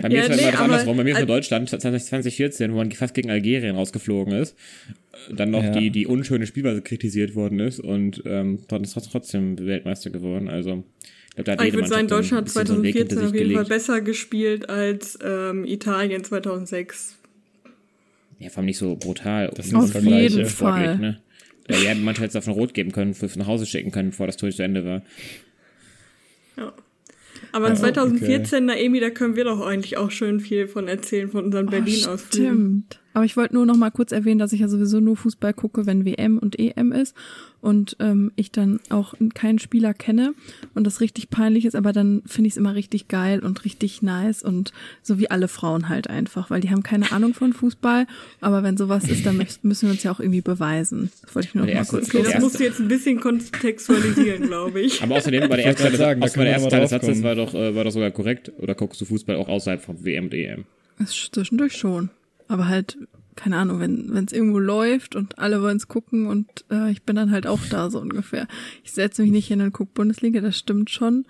[0.00, 0.96] Bei mir Ja, ist halt nee, immer andersrum.
[0.96, 4.56] Bei mir ist nur Deutschland 20- 2014, wo man fast gegen Algerien rausgeflogen ist.
[5.32, 5.70] Dann noch Ja.
[5.70, 10.48] die, die unschöne Spielweise kritisiert worden ist und ähm, dann ist trotzdem Weltmeister geworden.
[10.48, 10.84] Also,
[11.38, 13.28] glaube, da hat Aber ich würde sagen, Deutschland hat bisschen so einen Weg 2014 hinter
[13.28, 13.68] auf jeden Fall gelegt.
[13.68, 17.16] besser gespielt als ähm, Italien 2006.
[18.38, 19.50] Ja, vor allem nicht so brutal.
[19.54, 20.98] Das sind Auf jeden Fall.
[20.98, 21.20] Ne?
[21.68, 24.10] Ja, die hätten manchmal jetzt auf ein Rot geben können, für nach Hause schicken können,
[24.10, 25.02] bevor das Tor zu Ende war.
[26.56, 26.72] Ja.
[27.52, 31.44] Aber Ja, 2014, Naemi, da können wir doch eigentlich auch schön viel von erzählen, von
[31.44, 32.84] unseren Berlin-Ausflügen.
[32.86, 33.00] Stimmt.
[33.18, 35.86] Aber ich wollte nur noch mal kurz erwähnen, dass ich ja sowieso nur Fußball gucke,
[35.86, 37.16] wenn WM und EM ist
[37.60, 40.34] und ähm, ich dann auch keinen Spieler kenne
[40.76, 44.02] und das richtig peinlich ist, aber dann finde ich es immer richtig geil und richtig
[44.02, 48.06] nice und so wie alle Frauen halt einfach, weil die haben keine Ahnung von Fußball,
[48.40, 51.10] aber wenn sowas ist, dann müssen wir uns ja auch irgendwie beweisen.
[51.22, 54.46] Das wollte ich nur noch mal kurz okay, Das musst du jetzt ein bisschen kontextualisieren,
[54.46, 55.02] glaube ich.
[55.02, 57.74] Aber außerdem war der erste, sagen, bei der erste Teil des Satzes war doch, äh,
[57.74, 58.52] war doch sogar korrekt.
[58.58, 60.66] Oder guckst du Fußball auch außerhalb von WM und EM?
[61.00, 62.10] Das ist zwischendurch schon.
[62.48, 62.98] Aber halt,
[63.36, 67.16] keine Ahnung, wenn es irgendwo läuft und alle wollen es gucken und äh, ich bin
[67.16, 68.48] dann halt auch da so ungefähr.
[68.82, 71.26] Ich setze mich nicht hin und gucke Bundesliga, das stimmt schon.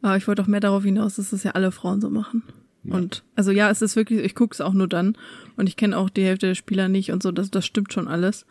[0.00, 2.42] Aber ich wollte auch mehr darauf hinaus, dass das ja alle Frauen so machen.
[2.84, 2.94] Ja.
[2.96, 5.16] Und also ja, es ist wirklich, ich gucke es auch nur dann
[5.56, 8.08] und ich kenne auch die Hälfte der Spieler nicht und so, das, das stimmt schon
[8.08, 8.46] alles.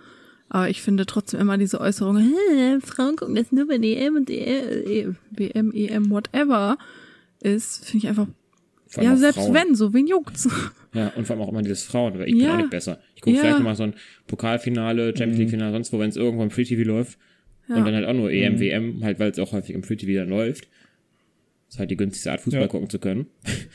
[0.49, 2.33] Aber ich finde trotzdem immer diese Äußerung,
[2.81, 6.77] Frauen gucken das nur bei DM und EM, WM, EM, whatever,
[7.41, 8.27] ist, finde ich einfach
[8.99, 9.53] ja, selbst Frauen.
[9.53, 10.49] wenn, so wen juckt's.
[10.93, 12.47] Ja, und vor allem auch immer dieses Frauen, weil ich ja.
[12.47, 12.99] bin auch nicht besser.
[13.15, 13.41] Ich gucke ja.
[13.41, 13.93] vielleicht nochmal so ein
[14.27, 17.17] Pokalfinale, Champions League Finale, sonst wo, wenn es irgendwo im Free TV läuft.
[17.69, 17.77] Ja.
[17.77, 18.59] Und dann halt auch nur EM, mhm.
[18.59, 20.65] WM, halt weil es auch häufig im Free TV dann läuft.
[21.67, 22.67] Das ist halt die günstigste Art, Fußball ja.
[22.67, 23.27] gucken zu können.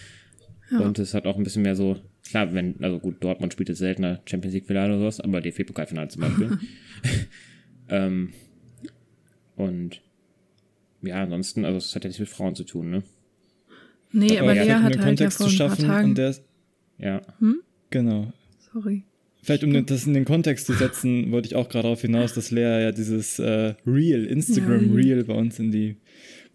[0.70, 0.80] Ja.
[0.80, 1.96] Und es hat auch ein bisschen mehr so,
[2.28, 6.08] klar, wenn, also gut, Dortmund spielt jetzt seltener Champions League Finale oder sowas, aber DFB-Pokalfinale
[6.08, 6.58] zum Beispiel.
[7.88, 8.32] ähm,
[9.54, 10.02] und
[11.02, 13.02] ja, ansonsten, also es hat ja nichts mit Frauen zu tun, ne?
[14.12, 16.14] Nee, aber, aber Lea hat halt ja vor ein paar Tagen...
[16.14, 16.34] Der,
[16.98, 17.20] ja.
[17.38, 17.60] Hm?
[17.90, 18.32] Genau.
[18.72, 19.04] Sorry.
[19.42, 22.50] Vielleicht um das in den Kontext zu setzen, wollte ich auch gerade darauf hinaus, dass
[22.50, 25.96] Lea ja dieses äh, Reel, Instagram Reel bei uns in die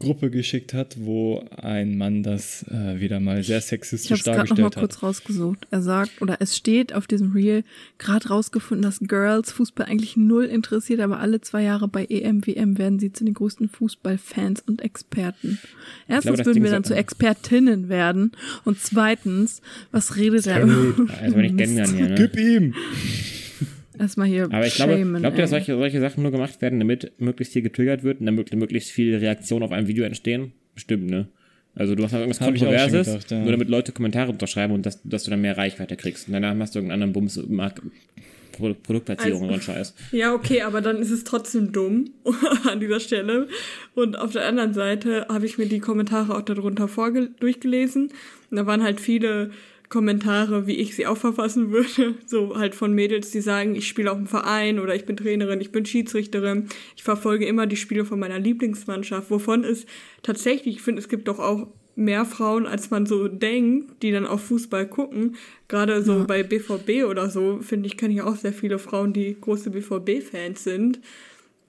[0.01, 4.57] Gruppe geschickt hat, wo ein Mann das äh, wieder mal sehr sexistisch ich dargestellt noch
[4.57, 4.75] mal hat.
[4.75, 5.67] kurz rausgesucht.
[5.71, 7.63] Er sagt, oder es steht auf diesem Reel,
[7.97, 12.77] gerade rausgefunden, dass Girls Fußball eigentlich null interessiert, aber alle zwei Jahre bei EM, WM
[12.77, 15.59] werden sie zu den größten Fußballfans und Experten.
[16.07, 18.31] Erstens glaube, würden wir dann zu Expertinnen werden
[18.65, 19.61] und zweitens,
[19.91, 20.63] was redet er?
[21.21, 22.15] Also wenn ich kennenlernen hier, ne?
[22.15, 22.73] Gib ihm!
[24.01, 26.79] Erstmal hier Aber ich glaube, shamen, glaubt ihr, dass solche, solche Sachen nur gemacht werden,
[26.79, 30.53] damit möglichst viel getriggert wird und damit möglichst viel Reaktion auf ein Video entstehen?
[30.73, 31.27] Bestimmt, ne?
[31.75, 33.39] Also du hast irgendwas Hab Kontroverses, gedacht, ja.
[33.39, 36.27] nur damit Leute Kommentare unterschreiben und dass, dass du dann mehr Reichweite kriegst.
[36.27, 37.81] Und danach machst du irgendeinen anderen Bums, Mark
[38.51, 39.93] Produktplatzierung also, und Scheiß.
[40.11, 42.11] Ja, okay, aber dann ist es trotzdem dumm
[42.69, 43.47] an dieser Stelle.
[43.93, 46.89] Und auf der anderen Seite habe ich mir die Kommentare auch darunter
[47.39, 48.09] durchgelesen.
[48.49, 49.51] Und da waren halt viele
[49.91, 52.15] Kommentare, wie ich sie auch verfassen würde.
[52.25, 55.59] So halt von Mädels, die sagen, ich spiele auch im Verein oder ich bin Trainerin,
[55.59, 56.69] ich bin Schiedsrichterin.
[56.95, 59.85] Ich verfolge immer die Spiele von meiner Lieblingsmannschaft, wovon es
[60.23, 64.25] tatsächlich, ich finde, es gibt doch auch mehr Frauen, als man so denkt, die dann
[64.25, 65.35] auf Fußball gucken.
[65.67, 66.23] Gerade so ja.
[66.23, 70.63] bei BVB oder so, finde ich, kenne ich auch sehr viele Frauen, die große BVB-Fans
[70.63, 71.01] sind.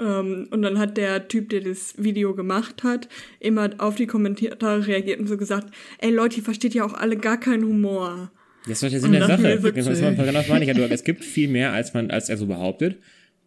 [0.01, 3.09] Ähm, und dann hat der Typ, der das Video gemacht hat,
[3.41, 7.17] immer auf die Kommentare reagiert und so gesagt, ey Leute, ihr versteht ja auch alle
[7.17, 8.31] gar keinen Humor.
[8.65, 9.59] Das ist doch der Sinn der Sache.
[9.73, 10.87] Das meine ich ja.
[10.87, 12.99] Es gibt viel mehr, als man, als er so behauptet,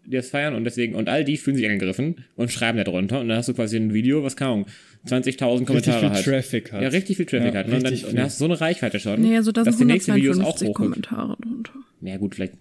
[0.05, 3.21] die das feiern und deswegen, und all die fühlen sich angegriffen und schreiben da drunter
[3.21, 4.65] und dann hast du quasi ein Video, was kaum
[5.07, 6.11] 20.000 Kommentare hat.
[6.11, 6.81] Richtig viel Traffic hat.
[6.81, 7.65] Ja, richtig viel Traffic ja, hat.
[7.67, 9.21] Und dann, und dann hast du so eine Reichweite schon.
[9.21, 11.73] Nee, also da dass die nächsten Videos auch hoch Kommentare drunter.
[12.01, 12.53] Ja, gut, vielleicht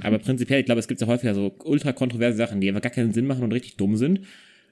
[0.00, 2.92] aber prinzipiell, ich glaube, es gibt ja häufiger so ultra kontroverse Sachen, die einfach gar
[2.92, 4.20] keinen Sinn machen und richtig dumm sind,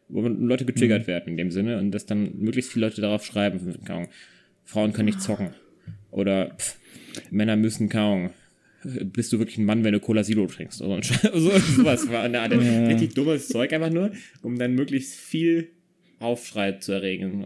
[0.08, 1.06] wo Leute getriggert mhm.
[1.06, 4.08] werden in dem Sinne und dass dann möglichst viele Leute darauf schreiben, kaum,
[4.64, 5.50] Frauen können nicht zocken.
[6.10, 6.78] Oder pff,
[7.30, 8.30] Männer müssen kaum.
[8.82, 10.80] Bist du wirklich ein Mann, wenn du Cola Zero trinkst?
[10.80, 11.02] Oder
[11.34, 12.86] so, sowas war eine Art ja.
[12.86, 15.70] richtig dummes Zeug einfach nur, um dann möglichst viel
[16.18, 17.44] Aufschrei zu erregen.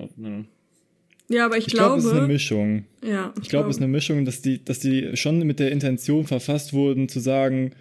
[1.29, 1.99] Ja, aber ich, ich glaube.
[1.99, 2.85] Ich glaube, es ist eine Mischung.
[3.03, 3.33] Ja.
[3.37, 6.27] Ich, ich glaube, es ist eine Mischung, dass die, dass die schon mit der Intention
[6.27, 7.73] verfasst wurden, zu sagen,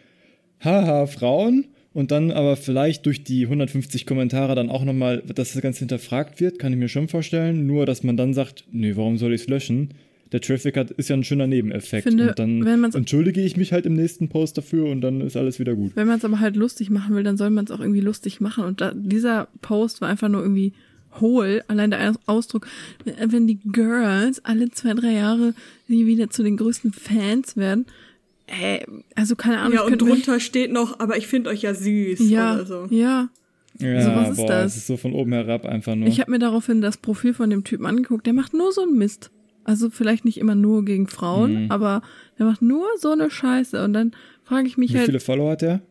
[0.64, 1.66] haha, Frauen.
[1.94, 6.42] Und dann aber vielleicht durch die 150 Kommentare dann auch nochmal, dass das Ganze hinterfragt
[6.42, 7.68] wird, kann ich mir schon vorstellen.
[7.68, 9.90] Nur, dass man dann sagt, nee, warum soll ich es löschen?
[10.32, 12.08] Der Traffic hat, ist ja ein schöner Nebeneffekt.
[12.08, 15.60] Finde, und dann entschuldige ich mich halt im nächsten Post dafür und dann ist alles
[15.60, 15.92] wieder gut.
[15.94, 18.42] Wenn man es aber halt lustig machen will, dann soll man es auch irgendwie lustig
[18.42, 18.64] machen.
[18.64, 20.74] Und da, dieser Post war einfach nur irgendwie
[21.20, 22.68] hohl, allein der Ausdruck,
[23.04, 25.54] wenn die Girls alle zwei, drei Jahre
[25.88, 27.86] wieder zu den größten Fans werden,
[28.48, 28.80] äh,
[29.16, 29.74] also keine Ahnung.
[29.74, 32.88] Ja, und drunter steht noch, aber ich finde euch ja süß ja, oder so.
[32.90, 33.30] Ja,
[33.80, 34.64] ja, also was ist boah, das?
[34.64, 36.08] das ist so von oben herab einfach nur.
[36.08, 38.98] Ich habe mir daraufhin das Profil von dem Typen angeguckt, der macht nur so einen
[38.98, 39.32] Mist.
[39.64, 41.72] Also vielleicht nicht immer nur gegen Frauen, mhm.
[41.72, 42.02] aber
[42.38, 43.84] der macht nur so eine Scheiße.
[43.84, 44.12] Und dann
[44.44, 45.08] frage ich mich Wie halt.
[45.08, 45.82] Wie viele Follower hat der?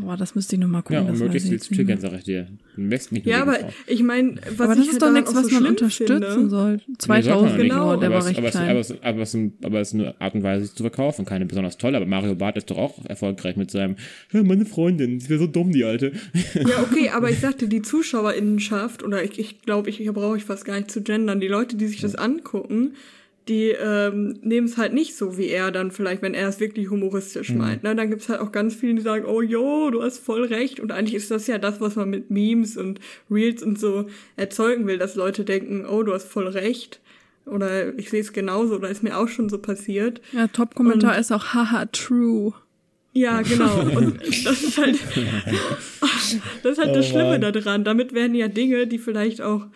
[0.00, 1.04] Boah, das müsste ich nochmal gucken.
[1.04, 2.48] Ja, und möglichst viel zu triggern, sag ich dir.
[2.76, 5.66] Nicht ja, aber ich meine, was aber das ist halt doch nichts, was so man
[5.66, 6.48] unterstützen finde.
[6.48, 6.80] soll.
[6.98, 8.70] 2000 nee, genau, der war recht aber klein.
[8.70, 11.24] aber, es, aber, es, aber es ist eine Art und Weise, sich zu verkaufen.
[11.24, 13.96] Keine besonders tolle, aber Mario Barth ist doch auch erfolgreich mit seinem,
[14.32, 16.12] ja, meine Freundin, sie wäre so dumm, die Alte.
[16.54, 20.64] Ja, okay, aber ich sagte, die Zuschauerinnenschaft, oder ich glaube, ich, ich brauche ich fast
[20.64, 22.92] gar nicht zu gendern, die Leute, die sich das angucken,
[23.48, 26.90] die ähm, nehmen es halt nicht so wie er dann vielleicht, wenn er es wirklich
[26.90, 27.58] humoristisch mhm.
[27.58, 27.82] meint.
[27.82, 27.96] Ne?
[27.96, 30.78] Dann gibt's halt auch ganz viele, die sagen, oh jo, du hast voll recht.
[30.78, 33.00] Und eigentlich ist das ja das, was man mit Memes und
[33.30, 37.00] Reels und so erzeugen will, dass Leute denken, oh, du hast voll recht.
[37.44, 40.20] Oder ich sehe es genauso, oder ist mir auch schon so passiert.
[40.30, 42.52] Ja, Top-Kommentar ist auch haha true.
[43.14, 43.80] Ja, genau.
[43.80, 44.98] Und das ist halt,
[46.62, 47.82] das ist halt oh, das Schlimme daran.
[47.82, 49.66] Damit werden ja Dinge, die vielleicht auch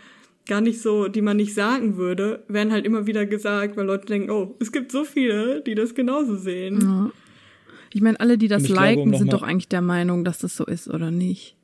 [0.46, 4.06] gar nicht so, die man nicht sagen würde, werden halt immer wieder gesagt, weil Leute
[4.06, 6.80] denken, oh, es gibt so viele, die das genauso sehen.
[6.80, 7.10] Ja.
[7.92, 10.64] Ich meine, alle, die das liken, glaube, sind doch eigentlich der Meinung, dass das so
[10.64, 11.56] ist, oder nicht?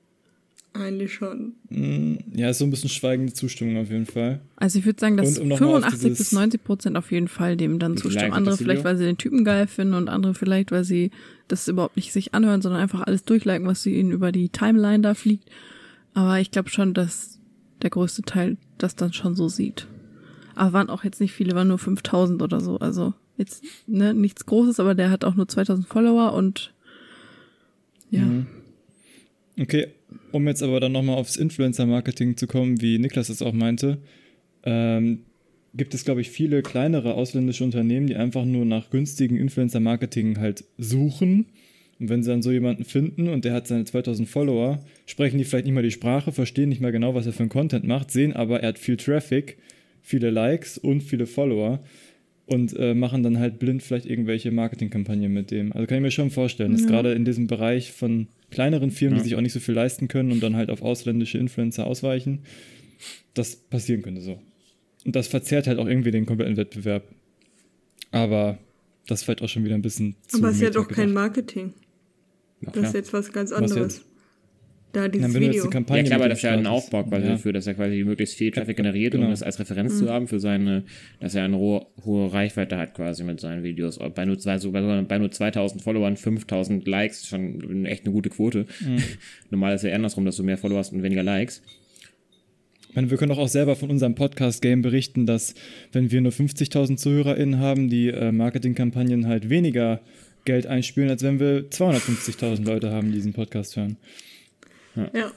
[0.74, 1.52] Eigentlich schon.
[1.68, 4.40] Mm, ja, ist so ein bisschen schweigende Zustimmung auf jeden Fall.
[4.56, 7.98] Also ich würde sagen, dass um 85 bis 90 Prozent auf jeden Fall dem dann
[7.98, 8.32] zustimmen.
[8.32, 11.10] Andere vielleicht, weil sie den Typen geil finden und andere vielleicht, weil sie
[11.48, 15.02] das überhaupt nicht sich anhören, sondern einfach alles durchliken, was sie ihnen über die Timeline
[15.02, 15.50] da fliegt.
[16.14, 17.38] Aber ich glaube schon, dass
[17.82, 19.86] der größte Teil das dann schon so sieht.
[20.54, 22.78] Aber waren auch jetzt nicht viele, waren nur 5000 oder so.
[22.78, 26.72] Also jetzt ne, nichts Großes, aber der hat auch nur 2000 Follower und
[28.10, 28.22] ja.
[28.22, 28.46] Mhm.
[29.60, 29.88] Okay,
[30.30, 33.98] um jetzt aber dann nochmal aufs Influencer-Marketing zu kommen, wie Niklas es auch meinte,
[34.62, 35.24] ähm,
[35.74, 40.64] gibt es, glaube ich, viele kleinere ausländische Unternehmen, die einfach nur nach günstigen Influencer-Marketing halt
[40.78, 41.46] suchen.
[42.02, 45.44] Und wenn sie dann so jemanden finden und der hat seine 2000 Follower, sprechen die
[45.44, 48.10] vielleicht nicht mal die Sprache, verstehen nicht mal genau, was er für einen Content macht,
[48.10, 49.58] sehen aber, er hat viel Traffic,
[50.00, 51.78] viele Likes und viele Follower
[52.46, 55.72] und äh, machen dann halt blind vielleicht irgendwelche Marketingkampagnen mit dem.
[55.72, 59.22] Also kann ich mir schon vorstellen, dass gerade in diesem Bereich von kleineren Firmen, ja.
[59.22, 62.40] die sich auch nicht so viel leisten können und dann halt auf ausländische Influencer ausweichen,
[63.34, 64.42] das passieren könnte so.
[65.04, 67.04] Und das verzerrt halt auch irgendwie den kompletten Wettbewerb.
[68.10, 68.58] Aber
[69.06, 71.12] das ist vielleicht auch schon wieder ein bisschen zu Aber es ist ja doch kein
[71.12, 71.72] Marketing.
[72.62, 73.98] Ja, das ist jetzt was ganz anderes.
[73.98, 74.12] Was
[74.92, 75.70] da dieses Video.
[75.70, 77.32] ja klar, aber das ist ja ein Aufbau quasi ja.
[77.32, 79.24] dafür, dass er quasi möglichst viel Traffic generiert, genau.
[79.24, 79.98] um das als Referenz mhm.
[79.98, 80.84] zu haben für seine,
[81.18, 83.98] dass er eine hohe, hohe Reichweite hat quasi mit seinen Videos.
[84.14, 88.66] Bei nur, also bei nur 2000 Followern, 5000 Likes, schon echt eine gute Quote.
[88.80, 88.98] Mhm.
[89.50, 91.62] Normal ist ja andersrum, dass du mehr Follower hast und weniger Likes.
[92.90, 95.54] Ich meine, wir können doch auch selber von unserem Podcast-Game berichten, dass
[95.92, 100.02] wenn wir nur 50.000 ZuhörerInnen haben, die äh, Marketingkampagnen halt weniger
[100.44, 103.96] Geld einspielen, als wenn wir 250.000 Leute haben, die diesen Podcast hören.
[104.96, 105.10] Ja.
[105.14, 105.32] ja.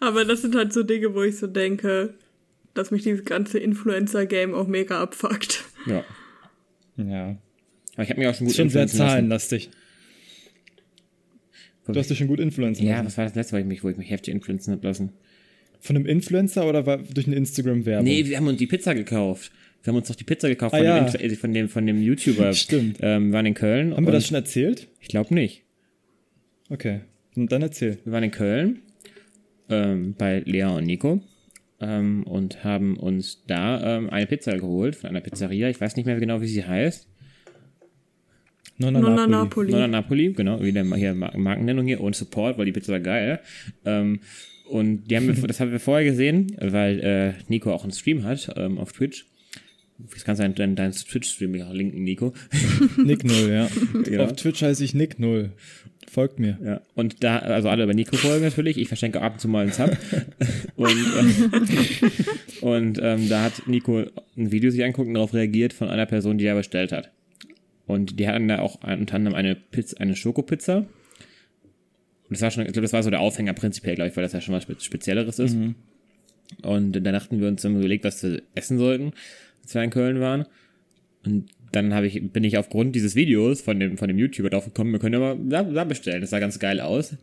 [0.00, 2.14] Aber das sind halt so Dinge, wo ich so denke,
[2.74, 5.64] dass mich dieses ganze Influencer-Game auch mega abfuckt.
[5.86, 6.04] Ja.
[6.96, 7.36] Ja.
[7.94, 9.70] Aber ich habe mir auch schon gut Schon sehr zahlenlastig.
[11.86, 13.88] Du hast dich schon gut influenzen Ja, was war das letzte, wo ich mich, wo
[13.88, 15.12] ich mich heftig influenzen habe lassen?
[15.80, 18.04] Von einem Influencer oder war durch eine Instagram-Werbung?
[18.04, 19.52] Nee, wir haben uns die Pizza gekauft.
[19.82, 21.04] Wir haben uns doch die Pizza gekauft ah, von, ja.
[21.04, 22.52] dem, von, dem, von dem YouTuber.
[22.54, 22.98] Stimmt.
[23.00, 23.94] Ähm, wir waren in Köln.
[23.94, 24.88] Haben wir das schon erzählt?
[25.00, 25.62] Ich glaube nicht.
[26.68, 27.00] Okay.
[27.36, 27.98] Und dann erzähl.
[28.04, 28.80] Wir waren in Köln
[29.68, 31.22] ähm, bei Lea und Nico
[31.80, 35.68] ähm, und haben uns da ähm, eine Pizza geholt von einer Pizzeria.
[35.68, 37.08] Ich weiß nicht mehr genau, wie sie heißt.
[38.78, 39.70] Nonna, Nonna Napoli.
[39.70, 43.40] Nonna Napoli, genau, wieder hier Markennennung hier und Support, weil die Pizza war geil.
[43.84, 44.20] Ähm,
[44.68, 48.24] und die haben wir, das haben wir vorher gesehen, weil äh, Nico auch einen Stream
[48.24, 49.26] hat ähm, auf Twitch.
[49.98, 52.34] Das kannst du deinen, deinen Twitch-Stream linken, Nico.
[53.02, 53.68] Nick Null, ja.
[54.04, 54.24] Genau.
[54.24, 55.52] Auf Twitch heiße ich Nick Null.
[56.10, 56.58] Folgt mir.
[56.62, 56.80] Ja.
[56.94, 58.78] Und da, also alle über Nico folgen natürlich.
[58.78, 59.96] Ich verschenke ab und zu mal einen Sub.
[60.76, 62.10] und äh,
[62.60, 64.04] und ähm, da hat Nico
[64.36, 67.10] ein Video sich anguckt und darauf reagiert von einer Person, die er bestellt hat.
[67.86, 70.78] Und die hatten da auch unter anderem eine Pizza, eine Schokopizza.
[70.78, 70.86] Und
[72.30, 74.32] das war schon, ich glaube, das war so der Aufhänger prinzipiell, glaube ich, weil das
[74.32, 75.54] ja schon was Spezielleres ist.
[75.54, 75.76] Mhm.
[76.62, 79.12] Und dann dachten wir uns, haben überlegt, was wir essen sollten,
[79.66, 80.46] als wir in Köln waren.
[81.24, 84.64] Und dann habe ich, bin ich aufgrund dieses Videos von dem, von dem YouTuber drauf
[84.64, 86.20] gekommen, wir können ja mal da, da bestellen.
[86.20, 87.16] Das sah ganz geil aus.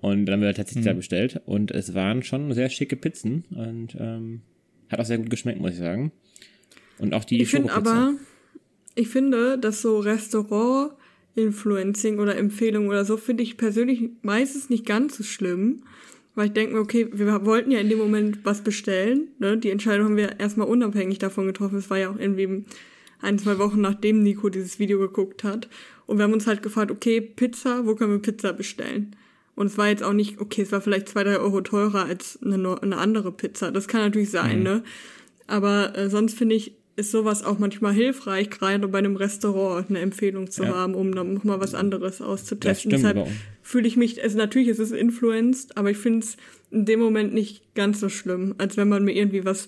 [0.00, 0.88] Und dann haben wir tatsächlich mhm.
[0.88, 1.40] da bestellt.
[1.46, 3.44] Und es waren schon sehr schicke Pizzen.
[3.50, 4.40] Und ähm,
[4.90, 6.10] hat auch sehr gut geschmeckt, muss ich sagen.
[6.98, 8.14] Und auch die Ich finde aber,
[8.96, 15.16] ich finde, dass so Restaurant-Influencing oder Empfehlungen oder so finde ich persönlich meistens nicht ganz
[15.16, 15.84] so schlimm.
[16.36, 19.28] Weil ich denke mir, okay, wir wollten ja in dem Moment was bestellen.
[19.38, 19.56] Ne?
[19.56, 21.78] Die Entscheidung haben wir erstmal unabhängig davon getroffen.
[21.78, 22.64] Es war ja auch irgendwie
[23.20, 25.68] ein, zwei Wochen nachdem Nico dieses Video geguckt hat.
[26.04, 29.16] Und wir haben uns halt gefragt, okay, Pizza, wo können wir Pizza bestellen?
[29.54, 32.38] Und es war jetzt auch nicht, okay, es war vielleicht zwei, drei Euro teurer als
[32.44, 33.72] eine, eine andere Pizza.
[33.72, 34.64] Das kann natürlich sein, mhm.
[34.64, 34.84] ne?
[35.46, 40.00] Aber äh, sonst finde ich, ist sowas auch manchmal hilfreich, gerade bei einem Restaurant eine
[40.00, 40.74] Empfehlung zu ja.
[40.74, 42.90] haben, um dann nochmal was anderes auszutesten.
[42.90, 43.26] Deshalb
[43.66, 46.36] fühle ich mich, also natürlich ist es influenced, aber ich finde es
[46.70, 49.66] in dem Moment nicht ganz so schlimm, als wenn man mir irgendwie was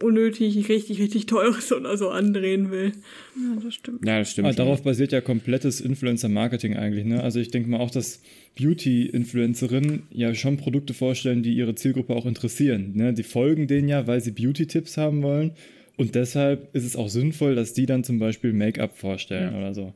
[0.00, 2.92] unnötig richtig, richtig teures oder so andrehen will.
[3.34, 4.06] Ja, das stimmt.
[4.06, 4.46] Ja, das stimmt.
[4.46, 7.04] Aber darauf basiert ja komplettes Influencer-Marketing eigentlich.
[7.04, 7.24] Ne?
[7.24, 8.22] Also ich denke mal auch, dass
[8.56, 12.92] Beauty-Influencerinnen ja schon Produkte vorstellen, die ihre Zielgruppe auch interessieren.
[12.94, 13.12] Ne?
[13.14, 15.52] Die folgen denen ja, weil sie Beauty-Tipps haben wollen
[15.96, 19.58] Und deshalb ist es auch sinnvoll, dass die dann zum Beispiel Make-up vorstellen ja.
[19.58, 19.92] oder so.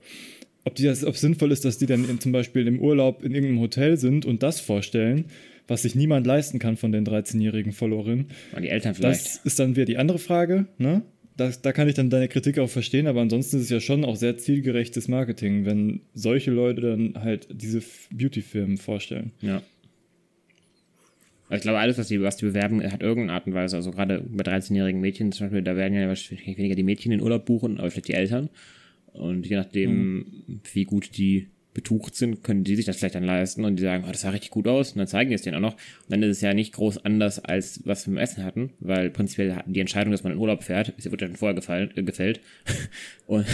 [0.65, 3.35] Ob, die das, ob sinnvoll ist, dass die dann in, zum Beispiel im Urlaub in
[3.35, 5.27] irgendeinem Hotel sind und das vorstellen,
[5.69, 8.27] was sich niemand leisten kann von den 13-jährigen Followerinnen.
[8.55, 9.25] Und die Eltern vielleicht.
[9.25, 11.03] Das ist dann wieder die andere Frage, ne?
[11.37, 14.05] Das, da kann ich dann deine Kritik auch verstehen, aber ansonsten ist es ja schon
[14.05, 19.33] auch sehr zielgerechtes Marketing, wenn solche Leute dann halt diese Beauty-Firmen vorstellen.
[19.41, 19.61] Ja.
[21.51, 23.75] ich glaube, alles, was die, was die bewerben, hat irgendeine Art und Weise.
[23.75, 27.21] Also gerade bei 13-jährigen Mädchen zum Beispiel, da werden ja wahrscheinlich weniger die Mädchen in
[27.21, 28.49] Urlaub buchen, aber vielleicht die Eltern.
[29.15, 30.61] Und je nachdem, mhm.
[30.73, 34.05] wie gut die betucht sind, können die sich das vielleicht dann leisten und die sagen,
[34.07, 35.75] oh, das sah richtig gut aus und dann zeigen die es denen auch noch.
[35.75, 39.11] Und dann ist es ja nicht groß anders, als was wir im Essen hatten, weil
[39.11, 42.41] prinzipiell die Entscheidung, dass man in Urlaub fährt, wird ja schon vorher gefallen, äh, gefällt.
[43.27, 43.45] und,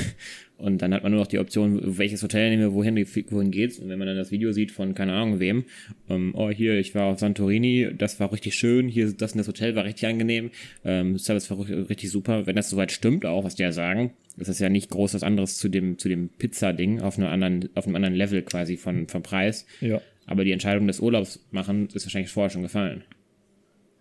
[0.61, 2.97] und dann hat man nur noch die Option, welches Hotel nehmen wir, wohin,
[3.31, 3.79] wohin geht's.
[3.79, 5.65] Und wenn man dann das Video sieht von keine Ahnung wem,
[6.09, 9.49] ähm, oh hier, ich war auf Santorini, das war richtig schön, hier das und das
[9.49, 10.51] Hotel war richtig angenehm,
[10.85, 12.47] ähm, Service war richtig super.
[12.47, 15.23] Wenn das soweit stimmt auch, was die ja sagen, das ist ja nicht groß was
[15.23, 19.09] anderes zu dem, zu dem Pizza-Ding auf, einer anderen, auf einem anderen Level quasi von,
[19.09, 19.67] vom Preis.
[19.81, 20.01] Ja.
[20.27, 23.03] Aber die Entscheidung des Urlaubs machen ist wahrscheinlich vorher schon gefallen.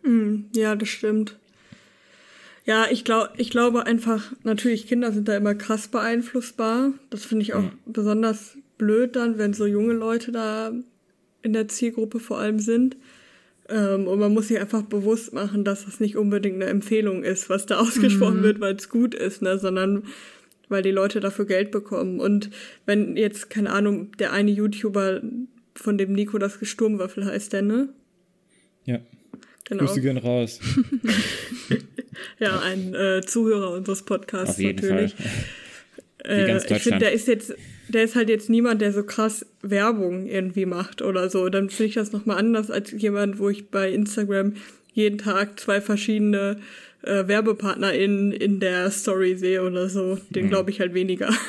[0.04, 1.39] Mm, ja, das stimmt.
[2.70, 6.94] Ja, ich glaube, ich glaube einfach, natürlich, Kinder sind da immer krass beeinflussbar.
[7.10, 7.72] Das finde ich auch mhm.
[7.88, 10.72] besonders blöd dann, wenn so junge Leute da
[11.42, 12.96] in der Zielgruppe vor allem sind.
[13.70, 17.50] Ähm, und man muss sich einfach bewusst machen, dass das nicht unbedingt eine Empfehlung ist,
[17.50, 18.44] was da ausgesprochen mhm.
[18.44, 20.04] wird, weil es gut ist, ne, sondern
[20.68, 22.20] weil die Leute dafür Geld bekommen.
[22.20, 22.52] Und
[22.86, 25.22] wenn jetzt, keine Ahnung, der eine YouTuber,
[25.74, 27.90] von dem Nico das Gesturmwaffel heißt, der, ne?
[28.86, 29.00] Ja.
[29.70, 29.86] Genau.
[29.86, 30.60] Grüße gehen raus.
[32.40, 35.16] ja, ein äh, Zuhörer unseres Podcasts Auf jeden natürlich.
[35.16, 35.26] Fall.
[36.26, 37.56] Äh, ich finde, der ist jetzt,
[37.88, 41.48] der ist halt jetzt niemand, der so krass Werbung irgendwie macht oder so.
[41.48, 44.56] Dann finde ich das nochmal anders als jemand, wo ich bei Instagram
[44.92, 46.60] jeden Tag zwei verschiedene
[47.04, 50.20] äh, Werbepartner in, in der Story sehe oder so.
[50.30, 50.50] Den mhm.
[50.50, 51.34] glaube ich halt weniger.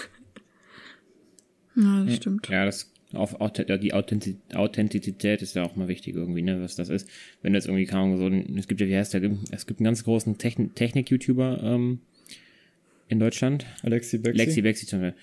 [1.77, 2.49] Ja, das stimmt.
[2.49, 6.89] Ja, das auf, auf, die Authentizität ist ja auch mal wichtig irgendwie, ne, was das
[6.89, 7.09] ist.
[7.43, 9.81] Wenn du jetzt irgendwie, Ahnung, so ein, es gibt ja, wie heißt der, es gibt
[9.81, 12.01] einen ganz großen Technik-YouTuber, ähm,
[13.11, 13.67] in Deutschland.
[13.83, 14.41] Alexi Bexi.
[14.41, 15.21] Alexi Bexi zum Beispiel.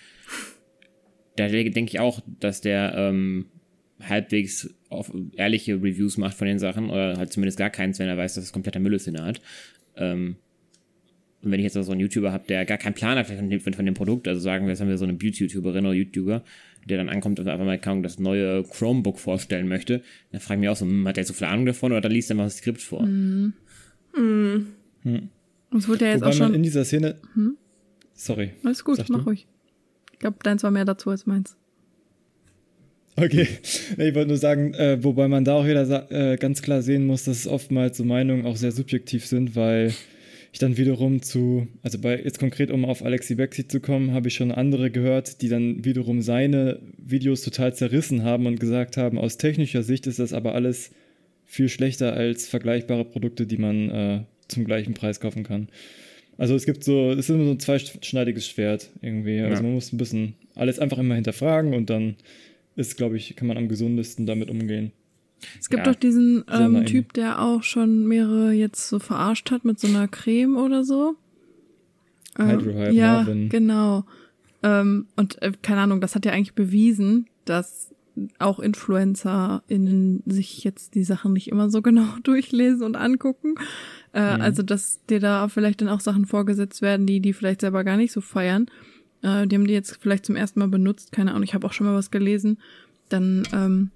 [1.37, 3.45] Da denke ich auch, dass der ähm,
[4.01, 8.17] halbwegs auf ehrliche Reviews macht von den Sachen oder halt zumindest gar keins, wenn er
[8.17, 9.41] weiß, dass es kompletter Müll ist in der Art.
[9.95, 10.35] Ähm,
[11.41, 13.59] und wenn ich jetzt so einen YouTuber habe, der gar keinen Plan hat von dem,
[13.59, 16.43] von dem Produkt, also sagen wir, jetzt haben wir so eine Beauty-YouTuberin oder YouTuber,
[16.87, 20.61] der dann ankommt und einfach mal kaum das neue Chromebook vorstellen möchte, dann frage ich
[20.61, 22.57] mich auch so, hm, hat der so viel Ahnung davon oder liest er mal das
[22.57, 23.03] Skript vor?
[23.03, 23.53] Mhm.
[24.15, 24.67] Mhm.
[25.03, 25.29] Hm.
[25.69, 27.57] Und wurde ja jetzt Wobei auch schon in dieser Szene hm?
[28.17, 28.51] Sorry.
[28.63, 29.25] Alles gut, mach du?
[29.25, 29.47] ruhig.
[30.11, 31.55] Ich glaube, deins war mehr dazu als meins.
[33.15, 33.47] Okay,
[33.97, 37.25] ich wollte nur sagen, äh, wobei man da auch wieder äh, ganz klar sehen muss,
[37.25, 39.93] dass oftmals so Meinungen auch sehr subjektiv sind, weil
[40.51, 44.27] ich dann wiederum zu, also bei jetzt konkret um auf Alexi Bexi zu kommen, habe
[44.27, 49.17] ich schon andere gehört, die dann wiederum seine Videos total zerrissen haben und gesagt haben,
[49.17, 50.91] aus technischer Sicht ist das aber alles
[51.45, 55.69] viel schlechter als vergleichbare Produkte, die man äh, zum gleichen Preis kaufen kann.
[56.37, 59.41] Also es gibt so, es ist immer so ein zweischneidiges Schwert irgendwie.
[59.41, 59.61] Also ja.
[59.63, 62.15] man muss ein bisschen alles einfach immer hinterfragen und dann
[62.75, 64.91] ist, glaube ich, kann man am gesundesten damit umgehen.
[65.59, 65.91] Es gibt ja.
[65.91, 70.07] doch diesen ähm, Typ, der auch schon mehrere jetzt so verarscht hat mit so einer
[70.07, 71.15] Creme oder so.
[72.39, 73.49] Ähm, ja, Marvin.
[73.49, 74.05] genau.
[74.63, 77.93] Ähm, und äh, keine Ahnung, das hat ja eigentlich bewiesen, dass
[78.39, 83.55] auch InfluencerInnen sich jetzt die Sachen nicht immer so genau durchlesen und angucken.
[84.13, 84.41] Äh, mhm.
[84.41, 87.97] Also, dass dir da vielleicht dann auch Sachen vorgesetzt werden, die die vielleicht selber gar
[87.97, 88.67] nicht so feiern.
[89.21, 91.73] Äh, die haben die jetzt vielleicht zum ersten Mal benutzt, keine Ahnung, ich habe auch
[91.73, 92.59] schon mal was gelesen.
[93.09, 93.91] Dann ähm,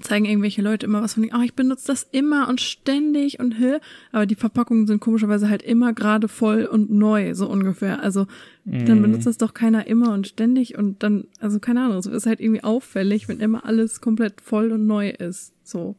[0.00, 3.78] zeigen irgendwelche Leute immer was von, oh, ich benutze das immer und ständig und hä,
[4.12, 8.02] aber die Verpackungen sind komischerweise halt immer gerade voll und neu, so ungefähr.
[8.02, 8.26] Also
[8.64, 9.02] dann mhm.
[9.02, 12.40] benutzt das doch keiner immer und ständig und dann, also keine Ahnung, so ist halt
[12.40, 15.52] irgendwie auffällig, wenn immer alles komplett voll und neu ist.
[15.62, 15.96] So.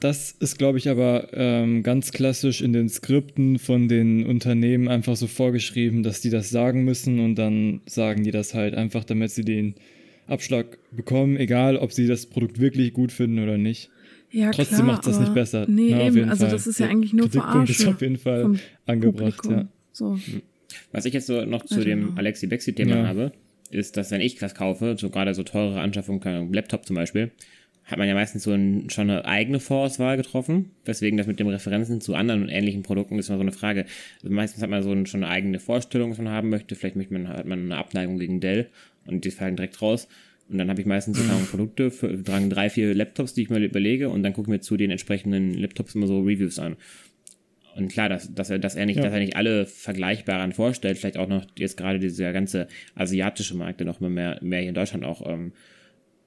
[0.00, 5.16] Das ist, glaube ich, aber ähm, ganz klassisch in den Skripten von den Unternehmen einfach
[5.16, 9.30] so vorgeschrieben, dass die das sagen müssen und dann sagen die das halt einfach, damit
[9.30, 9.76] sie den
[10.26, 13.90] Abschlag bekommen, egal ob sie das Produkt wirklich gut finden oder nicht.
[14.30, 15.66] Ja, Trotzdem macht das nicht besser.
[15.68, 16.28] Nee, Na, eben.
[16.28, 16.52] also Fall.
[16.52, 19.68] das ist ja eigentlich nur Kritikpunkt ist auf jeden Fall angebracht, ja.
[19.92, 20.18] So.
[20.90, 23.06] Was ich jetzt so noch zu dem Alexi Bexi-Thema ja.
[23.06, 23.32] habe,
[23.70, 27.30] ist, dass wenn ich was kaufe, so gerade so teure Anschaffungen, Laptop zum Beispiel,
[27.84, 30.70] hat man ja meistens so ein, schon eine eigene Vorauswahl getroffen.
[30.86, 33.84] Deswegen das mit den Referenzen zu anderen und ähnlichen Produkten ist immer so eine Frage.
[34.22, 36.74] Also meistens hat man so ein, schon eine eigene Vorstellung, was man haben möchte.
[36.76, 38.68] Vielleicht möchte man, hat man eine Abneigung gegen Dell
[39.06, 40.08] und die fallen direkt raus.
[40.48, 43.58] Und dann habe ich meistens so Produkte, für, dran drei, vier Laptops, die ich mir
[43.64, 46.76] überlege und dann gucke ich mir zu den entsprechenden Laptops immer so Reviews an.
[47.76, 49.02] Und klar, dass, dass er, dass er nicht, Ja.
[49.02, 53.80] dass er nicht alle vergleichbaren vorstellt, vielleicht auch noch jetzt gerade dieser ganze asiatische Markt,
[53.80, 55.52] der noch immer mehr, mehr hier in Deutschland auch ähm,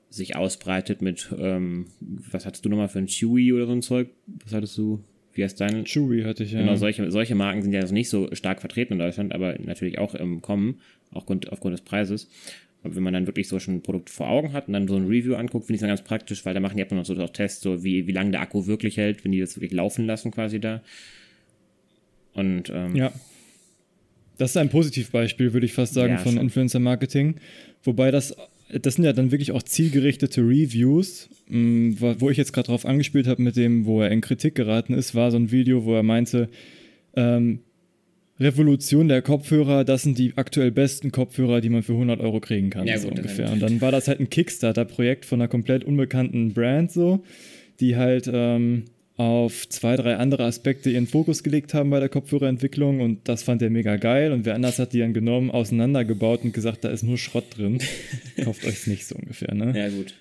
[0.09, 4.09] sich ausbreitet mit, ähm, was hattest du nochmal für ein Chewy oder so ein Zeug?
[4.43, 5.03] Was hattest du?
[5.33, 5.85] Wie heißt dein?
[5.85, 6.59] Chewy hatte ich ja.
[6.59, 9.99] Genau, solche, solche Marken sind ja also nicht so stark vertreten in Deutschland, aber natürlich
[9.99, 10.79] auch im Kommen,
[11.11, 12.29] auch aufgrund, aufgrund des Preises.
[12.83, 14.95] Aber wenn man dann wirklich so schon ein Produkt vor Augen hat und dann so
[14.95, 17.13] ein Review anguckt, finde ich es dann ganz praktisch, weil da machen die und zu
[17.15, 19.73] noch so Tests, so wie, wie lange der Akku wirklich hält, wenn die das wirklich
[19.73, 20.81] laufen lassen quasi da.
[22.33, 23.11] Und ähm, Ja.
[24.37, 26.41] Das ist ein Positivbeispiel, würde ich fast sagen, Ja, von schon.
[26.43, 27.37] Influencer-Marketing.
[27.83, 28.35] Wobei das,
[28.71, 31.29] das sind ja dann wirklich auch zielgerichtete Reviews.
[31.49, 34.93] wo wo ich jetzt gerade drauf angespielt habe mit dem, wo er in Kritik geraten
[34.93, 36.49] ist, war so ein Video, wo er meinte,
[37.15, 37.59] ähm,
[38.39, 42.69] Revolution der Kopfhörer, das sind die aktuell besten Kopfhörer, die man für 100 Euro kriegen
[42.69, 43.51] kann, Ja, so gut, ungefähr.
[43.51, 47.23] Und dann war das halt ein Kickstarter-Projekt von einer komplett unbekannten Brand so,
[47.79, 48.85] die halt ähm,
[49.17, 53.63] auf zwei, drei andere Aspekte ihren Fokus gelegt haben bei der Kopfhörerentwicklung und das fand
[53.63, 57.01] er mega geil und wer anders hat die dann genommen, auseinandergebaut und gesagt, da ist
[57.01, 57.79] nur Schrott drin.
[58.43, 59.73] Kauft euch's nicht so ungefähr, ne?
[59.75, 60.13] ja gut.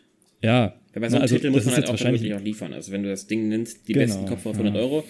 [0.43, 0.75] Ja.
[0.95, 2.73] Ja, bei so einem also, Titel muss man halt jetzt auch wahrscheinlich auch liefern.
[2.73, 5.05] Also wenn du das Ding nimmst, die Genau, besten Kopfhörer für 100 Euro,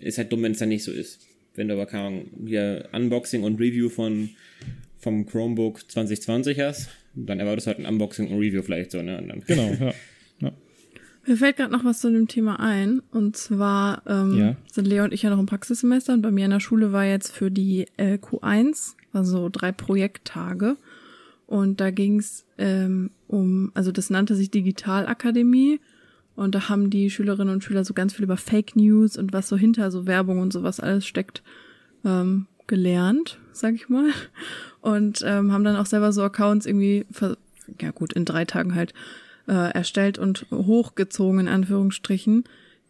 [0.00, 1.20] ist halt dumm, wenn es dann nicht so ist.
[1.54, 4.30] Wenn du aber keine Ahnung, hier Unboxing und Review von
[4.98, 9.18] vom Chromebook 2020 hast, dann erwartest du halt ein Unboxing und Review vielleicht so, ne?
[9.18, 9.92] Und dann, Genau, ja.
[10.40, 10.52] ja.
[11.26, 13.00] Mir fällt gerade noch was zu dem Thema ein.
[13.10, 14.56] Und zwar ähm, Ja.
[14.72, 17.04] sind Lea und ich ja noch im Praxissemester und bei mir in der Schule war
[17.04, 20.76] jetzt für die äh, Q1, also drei Projekttage.
[21.46, 25.80] Und da ging es ähm, um, also das nannte sich Digitalakademie.
[26.34, 29.48] Und da haben die Schülerinnen und Schüler so ganz viel über Fake News und was
[29.48, 31.42] so hinter so Werbung und sowas alles steckt,
[32.04, 34.10] ähm, gelernt, sag ich mal.
[34.80, 37.06] Und ähm, haben dann auch selber so Accounts irgendwie,
[37.80, 38.94] ja gut, in drei Tagen halt
[39.46, 42.44] äh, erstellt und hochgezogen, in Anführungsstrichen,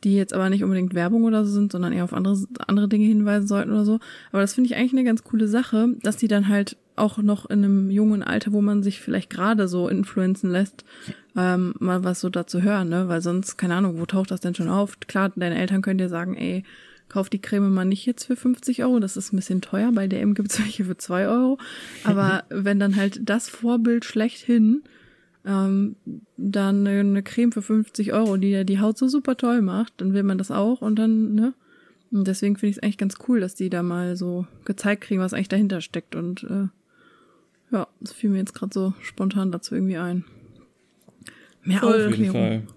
[0.04, 2.36] die jetzt aber nicht unbedingt Werbung oder so sind, sondern eher auf andere,
[2.66, 4.00] andere Dinge hinweisen sollten oder so.
[4.32, 7.48] Aber das finde ich eigentlich eine ganz coole Sache, dass die dann halt auch noch
[7.48, 10.84] in einem jungen Alter, wo man sich vielleicht gerade so influenzen lässt,
[11.36, 13.08] ähm, mal was so dazu hören, ne?
[13.08, 14.98] Weil sonst, keine Ahnung, wo taucht das denn schon auf?
[15.00, 16.64] Klar, deine Eltern können dir sagen, ey,
[17.08, 19.92] kauf die Creme mal nicht jetzt für 50 Euro, das ist ein bisschen teuer.
[19.92, 21.58] Bei DM gibt's welche für 2 Euro.
[22.04, 24.82] Aber wenn dann halt das Vorbild schlechthin
[25.44, 25.96] ähm,
[26.36, 30.14] dann eine, Creme für 50 Euro, die ja die Haut so super toll macht, dann
[30.14, 31.54] will man das auch und dann, ne?
[32.10, 35.20] Und deswegen finde ich es eigentlich ganz cool, dass die da mal so gezeigt kriegen,
[35.20, 36.14] was eigentlich dahinter steckt.
[36.14, 36.68] Und äh,
[37.74, 40.24] ja, das fiel mir jetzt gerade so spontan dazu irgendwie ein.
[41.64, 42.08] Mehr Voll.
[42.08, 42.68] Aufklärung.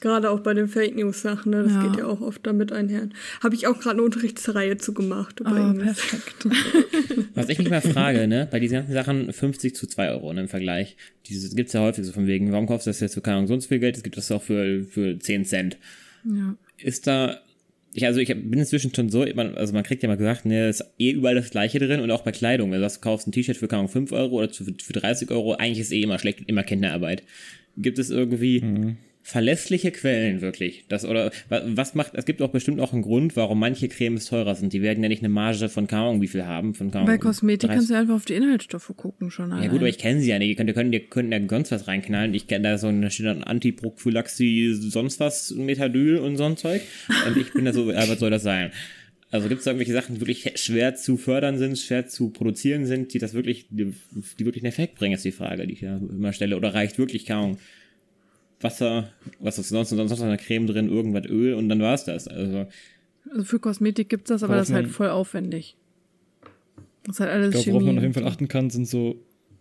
[0.00, 1.64] Gerade auch bei den Fake News Sachen, ne?
[1.64, 1.82] Das Ja.
[1.82, 3.08] geht ja auch oft damit einher.
[3.42, 5.82] Habe ich auch gerade eine Unterrichtsreihe zu gemacht Ah, übrigens.
[5.82, 6.46] perfekt.
[7.34, 10.42] Was ich mich mal frage, ne, bei diesen ganzen Sachen 50 zu 2 Euro ne,
[10.42, 10.96] im Vergleich.
[11.26, 13.48] Dieses gibt's ja häufig so von wegen, warum kaufst du das jetzt für keine Ahnung,
[13.48, 13.96] sonst viel Geld?
[13.96, 15.78] Es gibt das auch für, für 10 Cent.
[16.24, 16.54] ja.
[16.80, 17.40] Ist da,
[17.92, 20.68] ich, also ich bin inzwischen schon so, man, also man kriegt ja mal gesagt, ne,
[20.68, 22.70] ist eh überall das Gleiche drin und auch bei Kleidung.
[22.70, 24.92] Wenn du sagst, du kaufst ein T-Shirt für keine Ahnung, 5 Euro oder für, für
[24.92, 27.24] 30 Euro, eigentlich ist eh immer schlecht und immer Kinderarbeit.
[27.76, 30.84] Gibt es irgendwie verlässliche Quellen wirklich?
[30.88, 34.26] Das, oder wa- was macht, es gibt auch bestimmt auch einen Grund, warum manche Cremes
[34.26, 34.72] teurer sind.
[34.72, 36.74] Die werden ja nicht eine Marge von Ahnung wie viel haben.
[36.74, 37.76] Von keine Bei Kosmetik 30.
[37.76, 39.50] kannst du einfach auf die Inhaltsstoffe gucken schon.
[39.50, 40.48] Ja gut, aber ich kenne sie ja nicht.
[40.48, 42.32] Ihr könnt, ihr könnt, ihr könnt ja sonst was reinknallen.
[42.34, 46.82] Ich kenne da so eine steht dann Antiprophylaxie, sonst was, Methadyl und so ein Zeug.
[47.26, 48.70] Und ich bin da so, ja, was soll das sein?
[49.30, 52.86] Also gibt es da irgendwelche Sachen, die wirklich schwer zu fördern sind, schwer zu produzieren
[52.86, 53.92] sind, die das wirklich, die,
[54.38, 56.56] die wirklich einen Effekt bringen, ist die Frage, die ich ja immer stelle.
[56.56, 57.58] Oder reicht wirklich kaum
[58.60, 62.26] Wasser, was ist sonst, sonst noch eine Creme drin, irgendwas Öl und dann war's das.
[62.28, 62.66] Also
[63.30, 65.76] Also für Kosmetik gibt's das, aber das ist halt voll aufwendig.
[67.04, 67.74] Das ist halt alles Ich Chemie.
[67.74, 69.16] worauf man auf jeden Fall achten kann, sind so,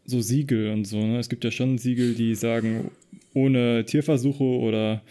[0.05, 0.97] so Siegel und so.
[0.97, 1.19] Ne?
[1.19, 2.91] Es gibt ja schon Siegel, die sagen,
[3.33, 5.01] ohne Tierversuche oder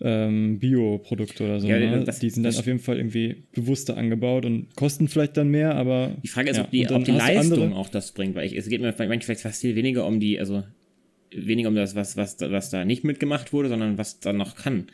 [0.00, 1.68] ähm, Bioprodukte oder so.
[1.68, 2.02] Ja, ne?
[2.04, 5.74] das- die sind dann auf jeden Fall irgendwie bewusster angebaut und kosten vielleicht dann mehr,
[5.76, 6.16] aber.
[6.22, 8.56] Die Frage ist, ja, ob die, ob die Leistung andere- auch das bringt, weil ich,
[8.56, 10.64] es geht mir manchmal vielleicht fast viel weniger um die, also
[11.34, 14.86] weniger um das, was, was, was da nicht mitgemacht wurde, sondern was da noch kann.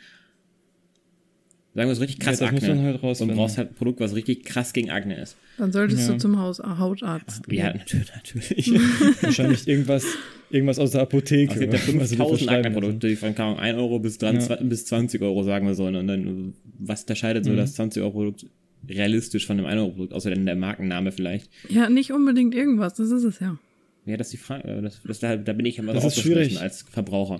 [1.73, 2.59] Sagen wir es richtig krass Ja, Akne.
[2.83, 5.37] halt und brauchst halt ein Produkt, was richtig krass gegen Akne ist.
[5.57, 6.13] Dann solltest Ja.
[6.15, 7.47] du zum Haus Hautarzt.
[7.47, 7.59] gehen.
[7.59, 8.11] Ja, natürlich.
[8.13, 8.71] natürlich.
[9.21, 10.05] Wahrscheinlich irgendwas,
[10.49, 11.53] irgendwas aus der Apotheke.
[11.53, 14.17] Es gibt ja was sie dir 5000 verschreiben Akne-Produkte, die von kaum 1 Euro bis,
[14.17, 14.55] dran, Ja.
[14.57, 15.85] bis 20 Euro, sagen wir so.
[15.85, 17.49] Und dann, was unterscheidet Mhm.
[17.51, 18.47] so das 20-Euro-Produkt
[18.89, 21.49] realistisch von dem 1-Euro-Produkt, außer denn der Markenname vielleicht?
[21.69, 23.57] Ja, nicht unbedingt irgendwas, das ist es ja.
[24.05, 24.81] Ja, das ist die Frage.
[24.81, 26.59] Das, das, da, da bin ich immer Das so ist schwierig.
[26.59, 27.39] als Verbraucher.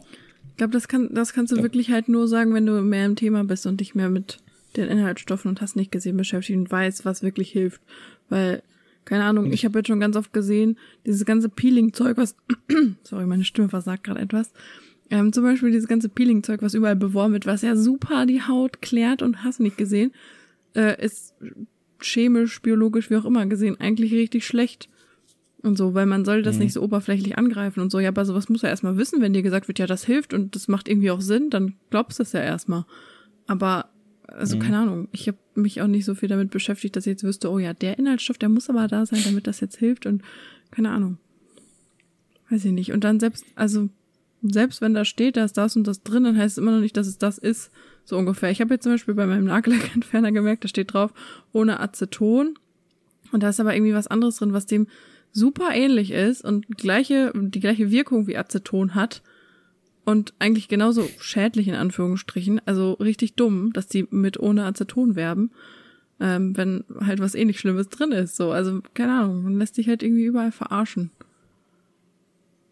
[0.51, 3.15] Ich glaube, das, kann, das kannst du wirklich halt nur sagen, wenn du mehr im
[3.15, 4.37] Thema bist und dich mehr mit
[4.75, 7.81] den Inhaltsstoffen und hast nicht gesehen beschäftigt und weißt, was wirklich hilft.
[8.29, 8.61] Weil,
[9.05, 12.35] keine Ahnung, ich habe jetzt schon ganz oft gesehen, dieses ganze Peeling-Zeug, was,
[13.03, 14.51] sorry, meine Stimme versagt gerade etwas,
[15.09, 18.81] ähm, zum Beispiel dieses ganze Peeling-Zeug, was überall beworben wird, was ja super die Haut
[18.81, 20.11] klärt und hast nicht gesehen.
[20.75, 21.33] äh, ist
[21.99, 24.87] chemisch, biologisch, wie auch immer gesehen, eigentlich richtig schlecht.
[25.63, 26.63] Und so, weil man soll das mhm.
[26.63, 27.99] nicht so oberflächlich angreifen und so.
[27.99, 30.55] Ja, aber sowas muss er erstmal wissen, wenn dir gesagt wird, ja, das hilft und
[30.55, 32.85] das macht irgendwie auch Sinn, dann glaubst du es ja erstmal.
[33.45, 33.89] Aber,
[34.27, 34.61] also mhm.
[34.61, 37.51] keine Ahnung, ich habe mich auch nicht so viel damit beschäftigt, dass ich jetzt wüsste,
[37.51, 40.23] oh ja, der Inhaltsstoff, der muss aber da sein, damit das jetzt hilft und
[40.71, 41.17] keine Ahnung.
[42.49, 42.91] Weiß ich nicht.
[42.91, 43.89] Und dann selbst, also
[44.41, 46.79] selbst wenn da steht, da ist das und das drin, dann heißt es immer noch
[46.79, 47.71] nicht, dass es das ist.
[48.03, 48.49] So ungefähr.
[48.49, 51.13] Ich habe jetzt zum Beispiel bei meinem Nagellackentferner gemerkt, da steht drauf,
[51.51, 52.55] ohne Aceton.
[53.31, 54.87] Und da ist aber irgendwie was anderes drin, was dem
[55.31, 59.21] super ähnlich ist und gleiche, die gleiche Wirkung wie Aceton hat.
[60.03, 62.59] Und eigentlich genauso schädlich in Anführungsstrichen.
[62.65, 65.51] Also richtig dumm, dass die mit ohne Aceton werben.
[66.19, 68.35] Ähm, wenn halt was ähnlich Schlimmes drin ist.
[68.35, 71.11] So, also keine Ahnung, man lässt sich halt irgendwie überall verarschen.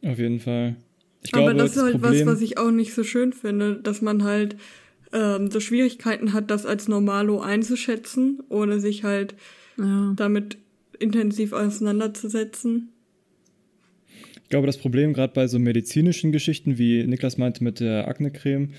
[0.03, 0.75] Auf jeden Fall.
[1.23, 3.75] Ich glaube, Aber das ist halt Problem was, was ich auch nicht so schön finde,
[3.75, 4.55] dass man halt
[5.11, 9.35] ähm, so Schwierigkeiten hat, das als Normalo einzuschätzen, ohne sich halt
[9.77, 10.13] ja.
[10.15, 10.57] damit
[10.99, 12.89] intensiv auseinanderzusetzen.
[14.43, 18.69] Ich glaube, das Problem gerade bei so medizinischen Geschichten, wie Niklas meinte mit der Aknecreme,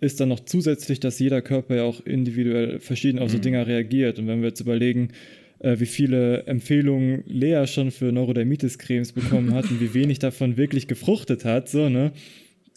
[0.00, 3.42] ist dann noch zusätzlich, dass jeder Körper ja auch individuell verschieden auf so mhm.
[3.42, 4.18] Dinger reagiert.
[4.18, 5.08] Und wenn wir jetzt überlegen,
[5.58, 10.86] äh, wie viele Empfehlungen Lea schon für Neurodermitis-Cremes bekommen hat und wie wenig davon wirklich
[10.86, 12.12] gefruchtet hat, so, ne?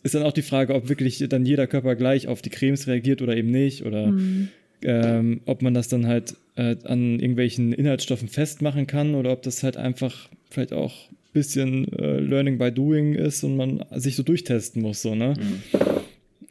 [0.04, 3.22] Ist dann auch die Frage, ob wirklich dann jeder Körper gleich auf die Cremes reagiert
[3.22, 3.86] oder eben nicht.
[3.86, 4.48] Oder mhm.
[4.82, 9.64] ähm, ob man das dann halt äh, an irgendwelchen Inhaltsstoffen festmachen kann oder ob das
[9.64, 14.24] halt einfach vielleicht auch ein bisschen äh, Learning by Doing ist und man sich so
[14.24, 15.34] durchtesten muss, so, ne?
[15.38, 15.80] Mhm.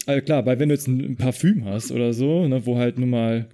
[0.06, 3.10] Also klar, weil wenn du jetzt ein Parfüm hast oder so, ne, wo halt nun
[3.10, 3.46] mal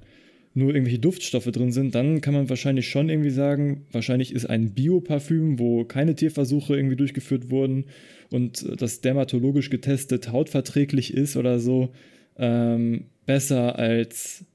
[0.55, 4.73] nur irgendwelche Duftstoffe drin sind, dann kann man wahrscheinlich schon irgendwie sagen, wahrscheinlich ist ein
[4.73, 7.85] Bioparfüm, wo keine Tierversuche irgendwie durchgeführt wurden
[8.31, 11.91] und das dermatologisch getestet hautverträglich ist oder so,
[12.39, 14.47] ähm, besser als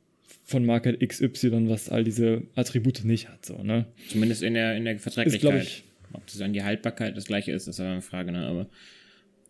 [0.51, 3.45] von Marke XY, was all diese Attribute nicht hat.
[3.45, 3.85] So, ne?
[4.09, 5.61] Zumindest in der, in der Verträglichkeit.
[5.61, 5.83] Ist, ich,
[6.13, 8.45] Ob das an die Haltbarkeit das gleiche ist, ist aber eine Frage, ne?
[8.45, 8.67] Aber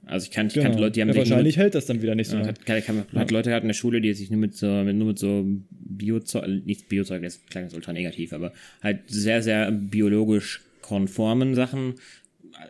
[0.06, 0.66] also ich, kann, ich genau.
[0.66, 2.38] kannte Leute, die haben ja, wahrscheinlich nur, hält das dann wieder nicht so.
[2.38, 3.26] Ja, kann, kann, kann, ja.
[3.30, 6.89] Leute hatten in der Schule, die sich nur mit so, nur mit so Biozeug, nicht
[6.89, 11.95] Biozeug, das klingt ultra negativ, aber halt sehr, sehr biologisch konformen Sachen,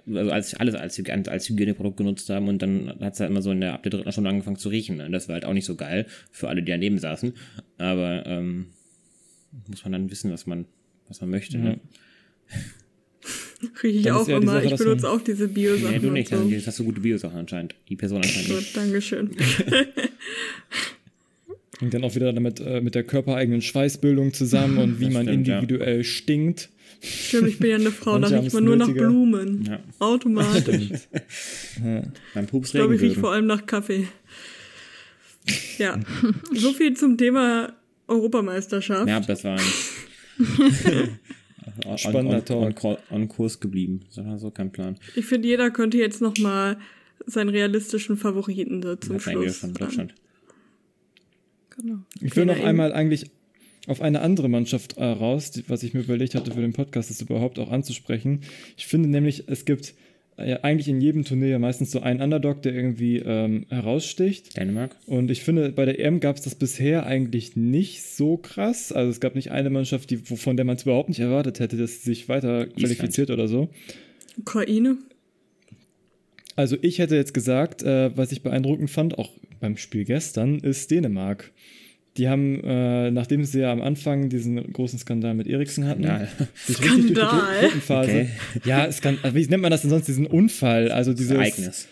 [0.08, 3.52] also als alles als, als Hygieneprodukt genutzt haben und dann hat es halt immer so
[3.52, 4.98] in der ab der dritten Stunde angefangen zu riechen.
[4.98, 5.10] Ne?
[5.10, 7.34] Das war halt auch nicht so geil für alle, die daneben saßen.
[7.78, 8.68] Aber ähm,
[9.68, 10.66] muss man dann wissen, was man,
[11.08, 11.58] was man möchte.
[11.58, 11.64] Mhm.
[11.64, 11.80] Ne?
[13.76, 14.54] Kriege ich auch ja immer.
[14.54, 15.92] Sache, ich benutze auch diese Bio-Sachen.
[15.92, 16.30] Nee, du nicht.
[16.30, 16.38] So.
[16.38, 17.76] Dann hast du gute Bio-Sachen anscheinend.
[17.90, 18.76] Die Person anscheinend Gut.
[18.76, 19.30] Dankeschön.
[21.80, 25.48] Hängt dann auch wieder damit äh, mit der körpereigenen Schweißbildung zusammen und wie man stimmt,
[25.48, 26.04] individuell ja.
[26.04, 26.70] stinkt.
[27.04, 29.64] Stimmt, ich bin ja eine Frau, da riecht man nur nach Blumen.
[29.66, 29.80] Ja.
[29.98, 30.92] Automatisch.
[31.84, 32.04] ja.
[32.36, 34.08] Beim Pups Ich glaube, ich rieche vor allem nach Kaffee.
[35.80, 36.00] Ja,
[36.54, 37.74] so viel zum Thema
[38.08, 39.08] Europameisterschaft.
[39.08, 39.58] Ja, das war
[41.98, 42.46] Spannender on,
[42.76, 42.84] Talk.
[42.84, 44.02] On, on, Kurs geblieben.
[44.14, 44.98] Das war so kein Plan.
[45.16, 46.78] Ich finde, jeder könnte jetzt noch mal
[47.26, 49.58] seinen realistischen Favoriten so zum Schluss.
[49.58, 50.14] Von Deutschland.
[51.72, 52.00] Genau.
[52.20, 53.32] Ich will noch einmal eigentlich
[53.88, 57.10] auf eine andere Mannschaft äh, raus, die, was ich mir überlegt hatte für den Podcast,
[57.10, 58.42] das überhaupt auch anzusprechen.
[58.78, 59.96] Ich finde nämlich, es gibt
[60.38, 64.56] äh, eigentlich in jedem Turnier ja meistens so einen Underdog, der irgendwie ähm, heraussticht.
[64.58, 64.96] Dänemark.
[65.08, 68.92] Und ich finde, bei der EM gab es das bisher eigentlich nicht so krass.
[68.92, 71.78] Also es gab nicht eine Mannschaft, die, von der man es überhaupt nicht erwartet hätte,
[71.78, 73.70] dass sie sich weiter qualifiziert oder so.
[74.38, 74.98] Ukraine.
[76.56, 80.92] Also ich hätte jetzt gesagt, äh, was ich beeindruckend fand, auch beim Spiel gestern, ist
[80.92, 81.52] Dänemark.
[82.18, 86.28] Die haben, äh, nachdem sie ja am Anfang diesen großen Skandal mit Eriksen hatten, Skandal.
[86.56, 86.96] sich Skandal.
[86.96, 88.12] richtig durch die Gruppenphase.
[88.12, 88.30] Okay.
[88.66, 90.92] Ja, Skandal, wie nennt man das denn sonst, diesen Unfall?
[90.92, 91.88] Also dieses Ereignis.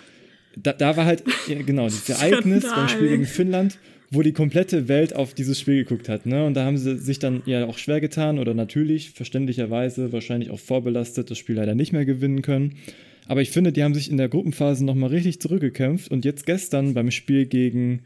[0.58, 3.78] Da, da war halt, genau, dieses Ereignis beim Spiel gegen Finnland,
[4.12, 6.26] wo die komplette Welt auf dieses Spiel geguckt hat.
[6.26, 6.46] Ne?
[6.46, 10.60] Und da haben sie sich dann ja auch schwer getan oder natürlich, verständlicherweise, wahrscheinlich auch
[10.60, 12.76] vorbelastet, das Spiel leider nicht mehr gewinnen können.
[13.28, 16.96] Aber ich finde, die haben sich in der Gruppenphase nochmal richtig zurückgekämpft und jetzt gestern
[16.96, 18.02] beim Spiel gegen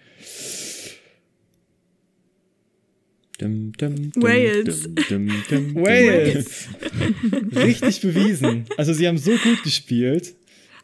[3.39, 4.89] Dum, dum, dum, Wales.
[5.73, 6.67] Wales.
[7.55, 8.65] Richtig bewiesen.
[8.77, 10.35] Also sie haben so gut gespielt.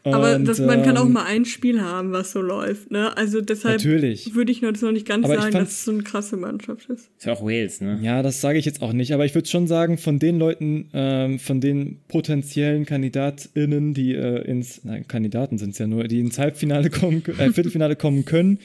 [0.02, 3.14] Aber das, man kann auch ähm, mal ein Spiel haben, was so läuft, ne?
[3.18, 4.34] Also deshalb natürlich.
[4.34, 7.10] würde ich noch nicht ganz aber sagen, dass es so eine krasse Mannschaft ist.
[7.18, 7.98] Ist ja auch Wales, ne?
[8.02, 9.12] Ja, das sage ich jetzt auch nicht.
[9.12, 14.42] Aber ich würde schon sagen, von den Leuten, ähm, von den potenziellen KandidatInnen, die äh,
[14.44, 18.58] ins, nein, Kandidaten sind es ja nur, die ins Halbfinale kommen, äh, Viertelfinale kommen können,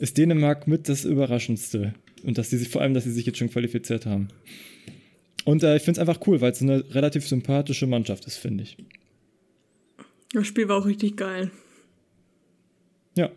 [0.00, 1.94] ist Dänemark mit das Überraschendste.
[2.22, 4.28] Und dass sie sich, vor allem, dass sie sich jetzt schon qualifiziert haben.
[5.44, 8.64] Und äh, ich finde es einfach cool, weil es eine relativ sympathische Mannschaft ist, finde
[8.64, 8.76] ich.
[10.32, 11.50] Das Spiel war auch richtig geil.
[13.16, 13.30] Ja.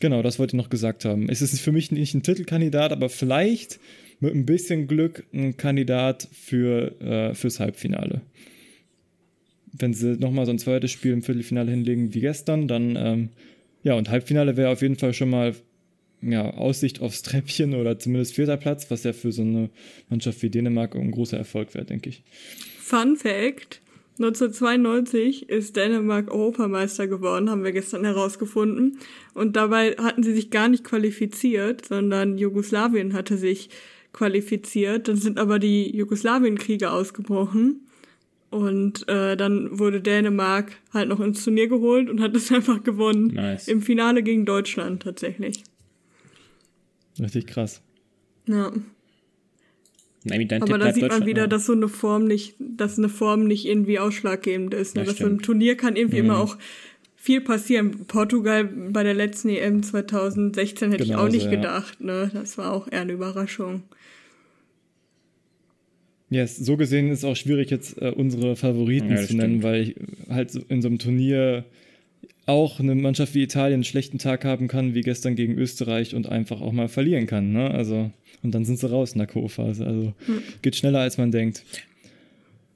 [0.00, 1.28] Genau, das wollte ich noch gesagt haben.
[1.28, 3.78] Es ist für mich nicht ein Titelkandidat, aber vielleicht
[4.20, 8.22] mit ein bisschen Glück ein Kandidat für, äh, fürs Halbfinale.
[9.72, 13.28] Wenn sie nochmal so ein zweites Spiel im Viertelfinale hinlegen wie gestern, dann ähm,
[13.82, 15.54] ja, und Halbfinale wäre auf jeden Fall schon mal
[16.20, 19.70] ja, Aussicht aufs Treppchen oder zumindest vierter Platz, was ja für so eine
[20.08, 22.22] Mannschaft wie Dänemark ein großer Erfolg wäre, denke ich.
[22.80, 23.80] Fun Fact:
[24.18, 28.98] 1992 ist Dänemark Europameister geworden, haben wir gestern herausgefunden.
[29.34, 33.70] Und dabei hatten sie sich gar nicht qualifiziert, sondern Jugoslawien hatte sich
[34.12, 35.06] qualifiziert.
[35.06, 37.82] Dann sind aber die Jugoslawienkriege ausgebrochen.
[38.50, 43.28] Und äh, dann wurde Dänemark halt noch ins Turnier geholt und hat es einfach gewonnen.
[43.28, 43.68] Nice.
[43.68, 45.62] Im Finale gegen Deutschland tatsächlich.
[47.20, 47.82] Richtig krass.
[48.46, 48.72] Ja.
[50.24, 51.46] Nein, Aber da sieht man wieder, ja.
[51.46, 54.96] dass so eine Form nicht, dass eine Form nicht irgendwie ausschlaggebend ist.
[54.96, 55.04] Ne?
[55.04, 55.38] Das dass so ein.
[55.38, 56.24] Turnier kann irgendwie Mhm.
[56.26, 56.56] immer auch
[57.16, 58.04] viel passieren.
[58.06, 61.50] Portugal bei der letzten EM 2016 hätte ich auch Genauso, nicht ja.
[61.52, 62.00] gedacht.
[62.00, 62.30] Ne?
[62.34, 63.82] Das war auch eher eine Überraschung.
[66.30, 69.62] Yes, so gesehen ist auch schwierig, jetzt äh, unsere Favoriten Ja, zu nennen, stimmt.
[69.62, 69.96] weil ich
[70.28, 71.64] halt so in so einem Turnier
[72.48, 76.28] auch eine Mannschaft wie Italien einen schlechten Tag haben kann, wie gestern gegen Österreich und
[76.28, 77.52] einfach auch mal verlieren kann.
[77.52, 77.70] Ne?
[77.70, 78.10] Also,
[78.42, 79.86] und dann sind sie raus in der Co-Phase.
[79.86, 80.42] Also Hm.
[80.62, 81.64] geht schneller, als man denkt.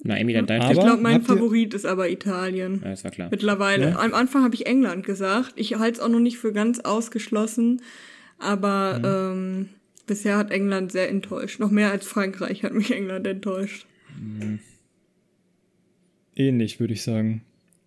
[0.05, 2.81] Na, Amy, dein, dein Aber- ich glaube, mein habt ihr- Favorit ist aber Italien.
[2.83, 3.29] Ja, das war klar.
[3.31, 3.91] Mittlerweile.
[3.91, 3.99] Ja?
[4.01, 5.53] Am Anfang habe ich England gesagt.
[5.57, 7.83] Ich halte es auch noch nicht für ganz ausgeschlossen.
[8.41, 9.69] Aber ähm,
[10.09, 11.61] bisher hat England sehr enttäuscht.
[11.61, 13.87] Noch mehr als Frankreich hat mich England enttäuscht.
[16.35, 17.43] Ähnlich, würde ich sagen.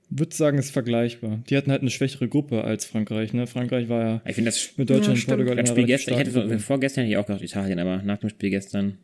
[0.09, 1.39] Würde sagen, ist vergleichbar.
[1.49, 3.33] Die hatten halt eine schwächere Gruppe als Frankreich.
[3.33, 3.47] Ne?
[3.47, 5.37] Frankreich war ja Ich finde das mit Deutschland Ja, und.
[5.37, 8.19] Portugal Das Spiel gestern, ich hätte so, vorgestern hätte ich auch gedacht Italien, aber nach
[8.19, 8.97] dem Spiel gestern,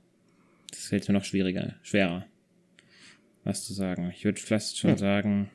[0.69, 2.25] das fällt mir noch schwieriger, schwerer,
[3.43, 4.11] was zu sagen.
[4.15, 4.97] Ich würde fast schon Ja.
[4.97, 5.49] sagen,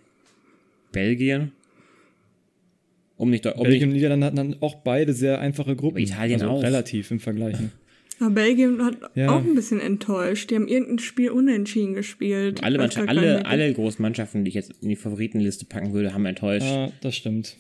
[0.92, 1.52] Belgien.
[3.16, 5.96] Um nicht, um Belgien nicht und Niederlande hatten dann auch beide sehr einfache Gruppen.
[5.96, 6.62] Aber Italien also auch.
[6.62, 7.58] Relativ im Vergleich.
[7.58, 7.70] Ne?
[8.18, 9.30] Aber Belgien hat Ja.
[9.30, 10.50] auch ein bisschen enttäuscht.
[10.50, 12.62] Die haben irgendein Spiel unentschieden gespielt.
[12.64, 16.24] alle, Mannschaft, alle, alle großen Mannschaften, die ich jetzt in die Favoritenliste packen würde, haben
[16.24, 16.66] enttäuscht.
[16.66, 17.56] Ja, das stimmt.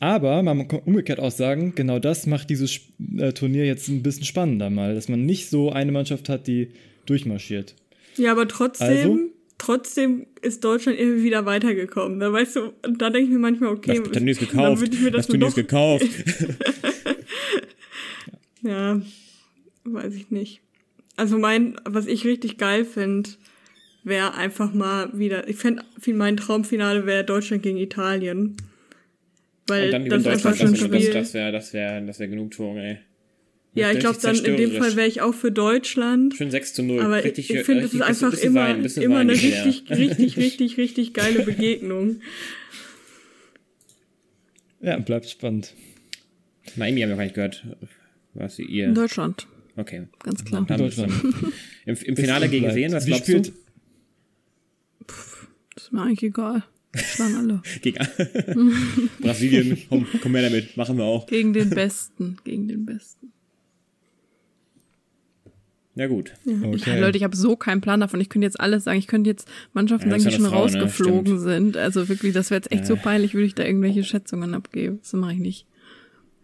[0.00, 2.80] Aber man kann umgekehrt auch sagen, genau das macht dieses
[3.18, 6.68] äh, Turnier jetzt ein bisschen spannender mal, dass man nicht so eine Mannschaft hat, die
[7.06, 7.74] durchmarschiert.
[8.16, 9.18] Ja, aber trotzdem, Also?
[9.58, 12.20] trotzdem ist Deutschland irgendwie wieder weitergekommen.
[12.20, 14.80] Da weißt du, da denke ich mir manchmal, okay, das Turnier ist dann gekauft.
[14.80, 16.06] würde ich mir das, das Turnier ist gekauft.
[18.62, 19.00] Ja,
[19.92, 20.60] weiß ich nicht.
[21.16, 23.30] Also mein, was ich richtig geil finde,
[24.04, 28.56] wäre einfach mal wieder, ich fände, mein Traumfinale wäre Deutschland gegen Italien.
[29.66, 30.78] Weil Und dann das gewinnt einfach Deutschland.
[30.78, 32.98] schon Das, das, das wäre das wär, das wär Genugtuung, ey.
[33.74, 34.72] ja, ich glaube dann in dem.
[34.72, 36.34] Fall wäre ich auch für Deutschland.
[36.34, 37.02] Schön 6 zu 0.
[37.02, 39.66] Aber richtig, ich, finde, es ist einfach bisschen immer, Wein, bisschen immer Wein eine hinterher.
[39.66, 42.20] richtig, richtig, richtig, richtig geile Begegnung.
[44.80, 45.74] Ja, bleibt spannend.
[46.76, 47.66] Naomi haben wir gar nicht gehört.
[48.34, 48.86] Was ihr.
[48.86, 49.48] In Deutschland,
[49.78, 50.08] Okay.
[50.22, 50.64] ganz klar.
[50.66, 51.12] Dann Deutschland.
[51.86, 52.76] Im, Im Finale gegen bleibt.
[52.76, 52.92] wen?
[52.92, 53.52] Was Wie glaubst spielt, du?
[55.74, 56.64] Das ist mir eigentlich egal.
[56.94, 57.62] Schlagen alle.
[57.82, 57.98] Gegen
[59.20, 59.78] Brasilien.
[59.88, 60.76] Komm, komm her damit.
[60.76, 61.26] Machen wir auch.
[61.26, 62.38] Gegen den Besten.
[62.44, 63.32] Gegen den Besten.
[65.94, 66.32] Ja, gut.
[66.46, 66.90] Okay.
[66.90, 68.20] Ja, Leute, ich habe so keinen Plan davon.
[68.20, 68.98] Ich könnte jetzt alles sagen.
[68.98, 70.80] Ich könnte jetzt Mannschaften Ja, sagen, die ja schon Frau, ne?
[70.80, 71.40] rausgeflogen Stimmt.
[71.40, 71.76] sind.
[71.76, 74.98] Also wirklich, das wäre jetzt echt so peinlich, würde ich da irgendwelche Schätzungen abgeben.
[75.02, 75.66] Das mache ich nicht.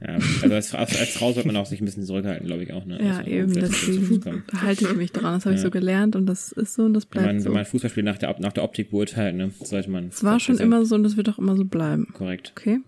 [0.06, 2.72] Ja, also als, als, als Frau sollte man auch sich ein bisschen zurückhalten, glaube ich
[2.72, 2.84] auch.
[2.84, 2.98] Ne?
[3.02, 4.42] Ja, Also, eben, deswegen.
[4.50, 5.34] Da halte ich mich dran.
[5.34, 5.64] Das habe ich Ja.
[5.66, 7.46] so gelernt und das ist so und das Wenn bleibt man, so.
[7.46, 10.08] wenn man Fußballspiel nach der, nach der Optik beurteilt, ne, sollte man.
[10.08, 12.08] Es war schon immer so und das wird auch immer so bleiben.
[12.12, 12.52] Korrekt.
[12.56, 12.78] Okay?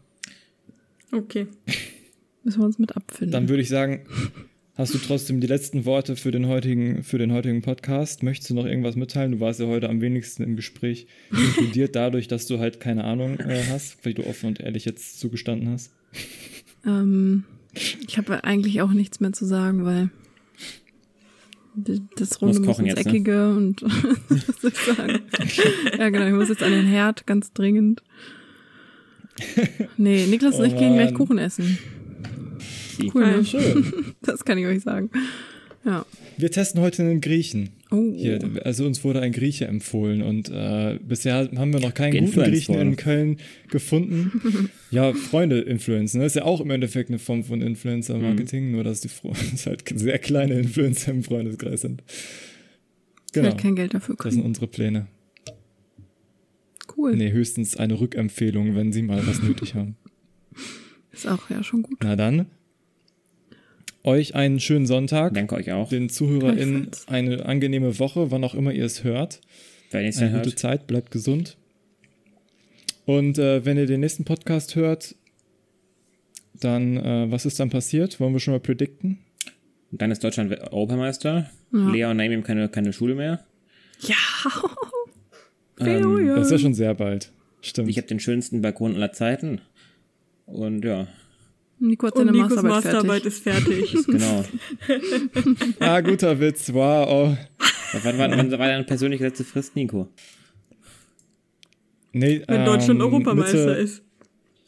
[1.12, 1.46] Okay.
[2.44, 3.32] Müssen wir uns mit abfinden.
[3.32, 4.00] Dann würde ich sagen,
[4.74, 8.22] hast du trotzdem die letzten Worte für den heutigen, für den heutigen Podcast?
[8.22, 9.32] Möchtest du noch irgendwas mitteilen?
[9.32, 13.38] Du warst ja heute am wenigsten im Gespräch inkludiert dadurch, dass du halt keine Ahnung
[13.40, 15.92] äh, hast, weil du offen und ehrlich jetzt zugestanden hast.
[16.84, 20.10] Ähm, ich habe eigentlich auch nichts mehr zu sagen, weil
[22.16, 23.10] das Runde Muss ins jetzt, ne?
[23.10, 23.82] Eckige und
[24.28, 25.20] was soll ich sagen?
[25.98, 28.02] ja, genau, ich muss jetzt an den Herd, ganz dringend.
[29.98, 31.12] Nee, Niklas und Oh ich gehen gleich.
[31.12, 31.78] Kuchen essen.
[33.14, 33.44] Cool, ne?
[33.44, 34.14] Schön.
[34.22, 35.10] Das kann ich euch sagen.
[35.84, 36.04] Ja.
[36.36, 37.70] Wir testen heute einen Griechen.
[37.90, 38.12] Oh.
[38.16, 42.42] Hier, also uns wurde ein Grieche empfohlen und äh, bisher haben wir noch keinen guten
[42.42, 42.96] Griechen in.
[42.96, 43.36] Köln
[43.70, 44.70] gefunden.
[44.90, 46.26] ja, Freunde influenzen, ne?
[46.26, 49.08] ist ja auch im Endeffekt eine Form von Influencer-Marketing, nur dass die
[49.52, 52.02] dass halt sehr kleine Influencer im Freundeskreis sind.
[53.32, 54.46] Genau, werde kein Geld dafür das sind kriegen.
[54.46, 55.06] unsere Pläne.
[56.96, 57.14] Cool.
[57.14, 59.96] Nee, höchstens eine Rückempfehlung, wenn sie mal was nötig haben.
[61.12, 61.98] Ist auch ja schon gut.
[62.02, 62.46] Na dann,
[64.06, 68.72] euch einen schönen Sonntag, Danke euch auch, den ZuhörerInnen eine angenehme Woche, wann auch immer
[68.72, 69.40] ihr es hört.
[69.90, 70.58] wenn ihr es Eine dann gute hört.
[70.58, 71.56] Zeit, bleibt gesund.
[73.04, 75.14] Und äh, wenn ihr den nächsten Podcast hört,
[76.54, 78.18] dann, äh, was ist dann passiert?
[78.18, 79.18] Wollen wir schon mal predikten?
[79.92, 81.50] Dann ist Deutschland Europameister.
[81.70, 83.44] Leon nahm ihm keine, keine Schule mehr.
[84.00, 84.14] Ja.
[85.78, 87.30] Ähm, Das ist ja schon sehr bald.
[87.60, 87.90] Stimmt.
[87.90, 89.60] Ich habe den schönsten Balkon aller Zeiten.
[90.46, 91.06] Und ja,
[91.78, 93.94] Nico hat Und Nikos Masterarbeit Masterarbeit fertig.
[93.94, 94.06] ist fertig.
[94.06, 94.44] genau.
[95.80, 96.72] ah, guter Witz.
[96.72, 97.06] Wow.
[97.08, 97.36] Oh.
[98.02, 100.08] wann, wann, wann war deine persönlich letzte Frist, Nico?
[102.12, 104.02] Nee, Wenn Deutschland ähm, Europameister Mitte, ist.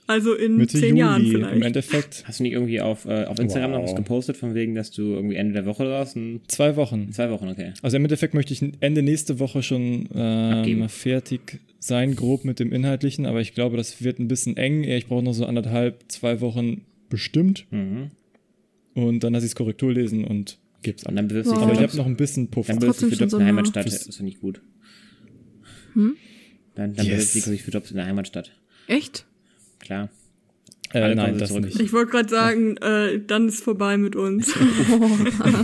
[0.07, 1.65] Also in Mitte zehn Juli Jahren im vielleicht.
[1.65, 2.25] Endeffekt.
[2.27, 3.89] Hast du nicht irgendwie auf, äh, auf Instagram noch Wow.
[3.91, 6.17] was gepostet, von wegen, dass du irgendwie Ende der Woche warst?
[6.49, 7.13] Zwei Wochen.
[7.13, 7.73] zwei Wochen, okay.
[7.83, 12.73] Also im Endeffekt möchte ich Ende nächste Woche schon ähm, fertig sein, grob mit dem
[12.73, 14.83] Inhaltlichen, aber ich glaube, das wird ein bisschen eng.
[14.83, 17.67] Ich brauche noch so anderthalb, zwei Wochen bestimmt.
[17.71, 18.11] Mhm.
[18.95, 21.11] Und dann lasse ich es Korrektur lesen und gib's ab.
[21.11, 21.59] Und dann bewirbst Wow.
[21.59, 22.73] dich Aber ich habe noch ein bisschen Puffer.
[22.73, 23.87] Dann bewirbst du dich für Jobs in der Heimatstadt.
[23.87, 24.61] Das finde ich gut.
[25.95, 26.17] Hm?
[26.75, 27.33] Dann, dann Yes.
[27.33, 28.53] bewirbst du dich für Jobs in der Heimatstadt.
[28.87, 29.27] Echt?
[29.81, 30.11] Klar.
[30.93, 31.65] Äh, Alle nein, das zurück.
[31.67, 31.79] nicht.
[31.81, 34.55] Ich wollte gerade sagen, äh, dann ist vorbei mit uns.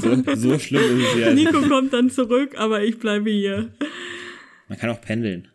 [0.00, 1.32] So, so schlimm ist es ja.
[1.34, 3.70] Nico kommt dann zurück, aber ich bleibe hier.
[4.68, 5.48] Man kann auch pendeln.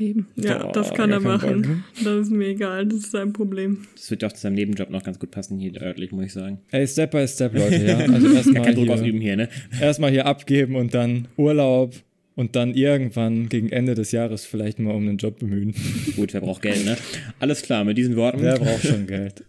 [0.00, 0.28] Eben.
[0.34, 1.84] Ja, Boah, das kann er gar keinen machen.
[2.02, 3.86] Das ist mir egal, das ist sein Problem.
[3.94, 6.32] Das wird ja auch zu seinem Nebenjob noch ganz gut passen, hier örtlich, muss ich
[6.32, 6.58] sagen.
[6.70, 7.98] Ey, Step by Step, Leute, ja.
[8.12, 9.48] Also erstmal kein Druck hier, ausüben hier, ne?
[9.78, 11.94] erstmal hier abgeben und dann Urlaub
[12.34, 15.74] und dann irgendwann gegen Ende des Jahres vielleicht mal um einen Job bemühen.
[16.16, 16.96] Gut, wer braucht Geld, ne?
[17.38, 18.40] Alles klar, mit diesen Worten.
[18.40, 19.44] Wer braucht schon Geld?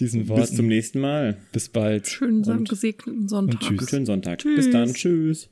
[0.00, 0.40] Diesen Worten.
[0.40, 1.36] Bis zum nächsten Mal.
[1.52, 2.08] bis bald.
[2.08, 3.60] Schönen Und- gesegneten Sonntag.
[3.60, 3.78] tschüss.
[3.78, 4.38] Einen schönen Sonntag.
[4.40, 4.56] Tschüss.
[4.56, 4.92] Bis dann.
[4.92, 5.42] Tschüss.